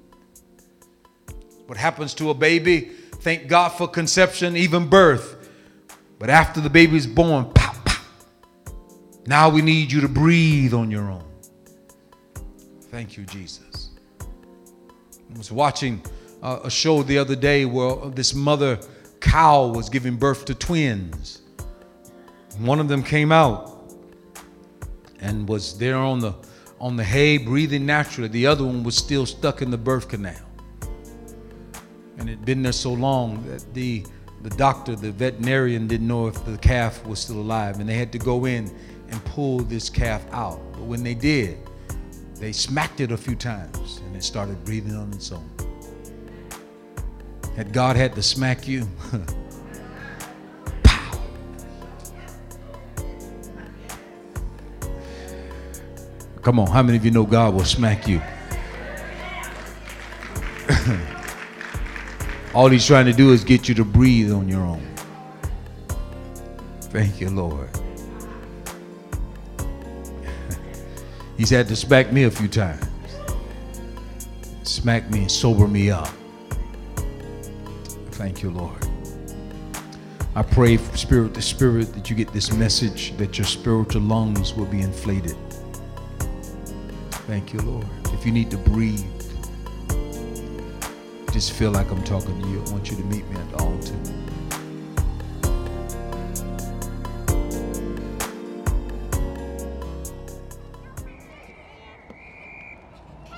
What 1.66 1.78
happens 1.78 2.14
to 2.16 2.30
a 2.30 2.34
baby? 2.34 2.92
Thank 3.16 3.48
God 3.48 3.70
for 3.70 3.88
conception, 3.88 4.56
even 4.56 4.88
birth. 4.88 5.50
But 6.20 6.30
after 6.30 6.62
the 6.62 6.70
baby 6.70 6.98
is 6.98 7.06
born, 7.06 7.52
pop, 7.54 7.76
pop. 7.86 8.06
Now 9.26 9.50
we 9.50 9.62
need 9.62 9.92
you 9.92 10.02
to 10.02 10.08
breathe 10.08 10.74
on 10.74 10.90
your 10.90 11.12
own. 11.12 11.26
Thank 12.90 13.18
you, 13.18 13.26
Jesus. 13.26 13.90
I 15.34 15.38
was 15.38 15.52
watching 15.52 16.02
uh, 16.42 16.60
a 16.64 16.70
show 16.70 17.04
the 17.04 17.18
other 17.18 17.36
day 17.36 17.66
where 17.66 18.10
this 18.10 18.34
mother 18.34 18.80
cow 19.20 19.68
was 19.68 19.90
giving 19.90 20.16
birth 20.16 20.46
to 20.46 20.56
twins. 20.56 21.42
One 22.60 22.80
of 22.80 22.88
them 22.88 23.04
came 23.04 23.32
out 23.32 23.94
and 25.20 25.48
was 25.48 25.78
there 25.78 25.98
on 25.98 26.20
the 26.20 26.34
on 26.80 26.96
the 26.96 27.04
hay 27.04 27.38
breathing 27.38 27.86
naturally. 27.86 28.28
The 28.28 28.46
other 28.46 28.64
one 28.64 28.84
was 28.84 28.96
still 28.96 29.26
stuck 29.26 29.62
in 29.62 29.72
the 29.72 29.78
birth 29.78 30.10
canal. 30.10 30.36
And 32.20 32.30
it 32.30 32.38
had 32.38 32.46
been 32.46 32.62
there 32.62 32.72
so 32.72 32.94
long 32.94 33.44
that 33.48 33.74
the 33.74 34.06
the 34.44 34.50
doctor, 34.52 34.96
the 34.96 35.12
veterinarian 35.12 35.88
didn't 35.88 36.08
know 36.08 36.28
if 36.28 36.46
the 36.46 36.58
calf 36.60 37.06
was 37.06 37.20
still 37.20 37.40
alive 37.40 37.80
and 37.80 37.90
they 37.90 37.96
had 37.96 38.12
to 38.12 38.20
go 38.20 38.46
in 38.46 38.74
and 39.10 39.26
pull 39.26 39.60
this 39.60 39.90
calf 39.90 40.24
out. 40.32 40.62
But 40.74 40.84
when 40.84 41.04
they 41.04 41.16
did, 41.16 41.58
they 42.40 42.52
smacked 42.52 43.00
it 43.00 43.12
a 43.12 43.18
few 43.18 43.36
times 43.36 44.02
and 44.06 44.16
it 44.16 44.24
started 44.24 44.64
breathing 44.64 44.96
on 44.96 45.12
its 45.14 45.32
own. 45.32 45.50
Had 47.56 47.74
God 47.74 47.96
had 47.96 48.14
to 48.16 48.22
smack 48.22 48.68
you? 48.68 48.88
Pow. 50.84 51.20
Come 56.44 56.60
on, 56.60 56.68
how 56.68 56.84
many 56.84 56.98
of 56.98 57.06
you 57.06 57.12
know 57.12 57.26
God 57.26 57.56
will 57.56 57.66
smack 57.66 58.08
you? 58.08 58.22
All 62.54 62.70
he's 62.70 62.86
trying 62.86 63.06
to 63.08 63.14
do 63.14 63.32
is 63.32 63.44
get 63.44 63.68
you 63.68 63.74
to 63.76 63.84
breathe 63.84 64.32
on 64.32 64.48
your 64.48 64.62
own. 64.62 64.88
Thank 66.82 67.20
you, 67.20 67.30
Lord. 67.30 67.70
He's 71.38 71.52
had 71.52 71.68
to 71.68 71.76
smack 71.76 72.12
me 72.12 72.24
a 72.24 72.32
few 72.32 72.48
times. 72.48 72.84
Smack 74.64 75.10
me 75.12 75.20
and 75.20 75.32
sober 75.32 75.68
me 75.68 75.92
up. 75.92 76.10
Thank 78.12 78.42
you, 78.42 78.50
Lord. 78.50 78.88
I 80.36 80.42
pray, 80.42 80.78
spirit 80.78 81.36
to 81.36 81.42
spirit, 81.42 81.94
that 81.94 82.10
you 82.10 82.16
get 82.16 82.34
this 82.34 82.52
message 82.52 83.16
that 83.18 83.38
your 83.38 83.46
spiritual 83.46 84.02
lungs 84.02 84.56
will 84.56 84.66
be 84.66 84.82
inflated. 84.82 85.36
Thank 87.28 87.54
you, 87.54 87.60
Lord. 87.60 87.88
If 88.14 88.26
you 88.26 88.32
need 88.32 88.50
to 88.52 88.58
breathe, 88.58 89.06
just 91.32 91.54
feel 91.54 91.72
like 91.72 91.92
I'm 91.92 92.04
talking 92.04 92.42
to 92.42 92.48
you. 92.50 92.64
I 92.66 92.72
want 92.72 92.90
you 92.90 92.98
to 92.98 93.04
meet 93.04 93.28
me 93.30 93.36
at 93.36 93.52
the 93.52 93.64
altar. 93.64 94.17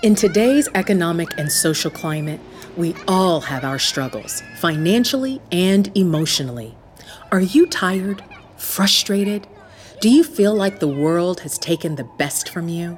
In 0.02 0.16
today's 0.16 0.70
economic 0.76 1.38
and 1.38 1.52
social 1.52 1.92
climate, 1.92 2.40
we 2.78 2.96
all 3.06 3.42
have 3.42 3.66
our 3.66 3.78
struggles, 3.78 4.42
financially 4.56 5.42
and 5.52 5.92
emotionally. 5.98 6.74
Are 7.34 7.42
you 7.42 7.68
tired? 7.68 8.24
Frustrated? 8.56 9.46
Do 10.00 10.10
you 10.10 10.24
feel 10.24 10.56
like 10.56 10.80
the 10.80 10.88
world 10.88 11.42
has 11.42 11.58
taken 11.58 11.96
the 11.96 12.10
best 12.18 12.48
from 12.48 12.70
you? 12.70 12.98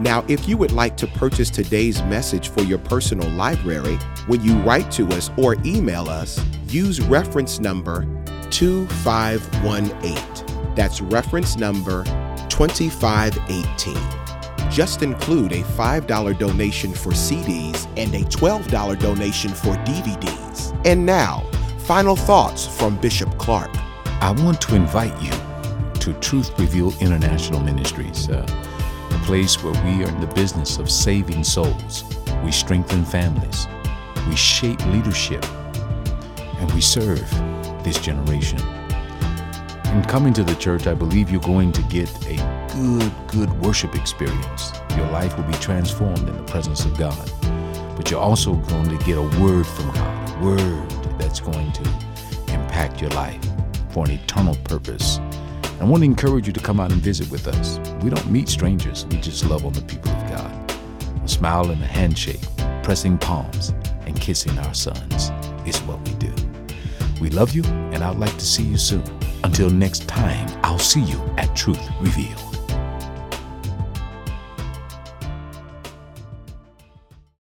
Now, 0.00 0.24
if 0.28 0.48
you 0.48 0.56
would 0.58 0.70
like 0.70 0.96
to 0.98 1.08
purchase 1.08 1.50
today's 1.50 2.00
message 2.02 2.50
for 2.50 2.62
your 2.62 2.78
personal 2.78 3.28
library, 3.30 3.96
when 4.28 4.44
you 4.44 4.54
write 4.60 4.92
to 4.92 5.08
us 5.08 5.32
or 5.36 5.56
email 5.64 6.08
us, 6.08 6.40
use 6.68 7.00
reference 7.00 7.58
number 7.58 8.06
2518. 8.50 10.37
That's 10.78 11.00
reference 11.00 11.56
number 11.56 12.04
2518. 12.50 14.70
Just 14.70 15.02
include 15.02 15.50
a 15.50 15.64
$5 15.64 16.38
donation 16.38 16.94
for 16.94 17.10
CDs 17.10 17.88
and 17.96 18.14
a 18.14 18.20
$12 18.20 19.00
donation 19.00 19.50
for 19.50 19.74
DVDs. 19.78 20.80
And 20.86 21.04
now, 21.04 21.44
final 21.78 22.14
thoughts 22.14 22.64
from 22.64 22.96
Bishop 22.98 23.36
Clark. 23.38 23.72
I 24.22 24.30
want 24.30 24.60
to 24.60 24.76
invite 24.76 25.20
you 25.20 25.32
to 25.98 26.12
Truth 26.20 26.56
Revealed 26.60 26.94
International 27.02 27.58
Ministries, 27.58 28.30
uh, 28.30 28.46
a 29.10 29.18
place 29.26 29.60
where 29.64 29.74
we 29.84 30.04
are 30.04 30.08
in 30.08 30.20
the 30.20 30.32
business 30.32 30.78
of 30.78 30.88
saving 30.88 31.42
souls. 31.42 32.04
We 32.44 32.52
strengthen 32.52 33.04
families, 33.04 33.66
we 34.28 34.36
shape 34.36 34.86
leadership, 34.86 35.44
and 36.60 36.70
we 36.70 36.80
serve 36.80 37.28
this 37.82 37.98
generation. 37.98 38.60
In 39.92 40.04
coming 40.04 40.34
to 40.34 40.44
the 40.44 40.54
church, 40.56 40.86
I 40.86 40.92
believe 40.92 41.30
you're 41.30 41.40
going 41.40 41.72
to 41.72 41.82
get 41.84 42.10
a 42.26 42.36
good, 42.74 43.10
good 43.26 43.50
worship 43.62 43.94
experience. 43.94 44.72
Your 44.94 45.10
life 45.10 45.34
will 45.36 45.44
be 45.44 45.54
transformed 45.54 46.28
in 46.28 46.36
the 46.36 46.42
presence 46.42 46.84
of 46.84 46.96
God. 46.98 47.30
But 47.96 48.10
you're 48.10 48.20
also 48.20 48.54
going 48.54 48.96
to 48.96 49.04
get 49.06 49.16
a 49.16 49.22
word 49.40 49.66
from 49.66 49.90
God, 49.92 50.36
a 50.36 50.44
word 50.44 50.90
that's 51.18 51.40
going 51.40 51.72
to 51.72 51.82
impact 52.52 53.00
your 53.00 53.10
life 53.10 53.42
for 53.88 54.04
an 54.04 54.10
eternal 54.10 54.56
purpose. 54.64 55.20
I 55.80 55.84
want 55.84 56.02
to 56.02 56.04
encourage 56.04 56.46
you 56.46 56.52
to 56.52 56.60
come 56.60 56.80
out 56.80 56.92
and 56.92 57.00
visit 57.00 57.30
with 57.30 57.48
us. 57.48 57.78
We 58.02 58.10
don't 58.10 58.30
meet 58.30 58.50
strangers, 58.50 59.06
we 59.06 59.16
just 59.16 59.46
love 59.46 59.64
on 59.64 59.72
the 59.72 59.82
people 59.82 60.12
of 60.12 60.30
God. 60.30 60.70
A 61.24 61.28
smile 61.28 61.70
and 61.70 61.82
a 61.82 61.86
handshake, 61.86 62.42
pressing 62.82 63.16
palms, 63.16 63.70
and 64.04 64.20
kissing 64.20 64.56
our 64.58 64.74
sons 64.74 65.32
is 65.66 65.80
what 65.82 65.98
we 66.06 66.14
do. 66.16 66.32
We 67.22 67.30
love 67.30 67.54
you, 67.54 67.64
and 67.64 68.04
I'd 68.04 68.18
like 68.18 68.36
to 68.36 68.44
see 68.44 68.64
you 68.64 68.76
soon. 68.76 69.17
Until 69.44 69.70
next 69.70 70.08
time, 70.08 70.48
I'll 70.62 70.78
see 70.78 71.02
you 71.02 71.20
at 71.36 71.54
Truth 71.54 71.80
Revealed. 72.00 72.47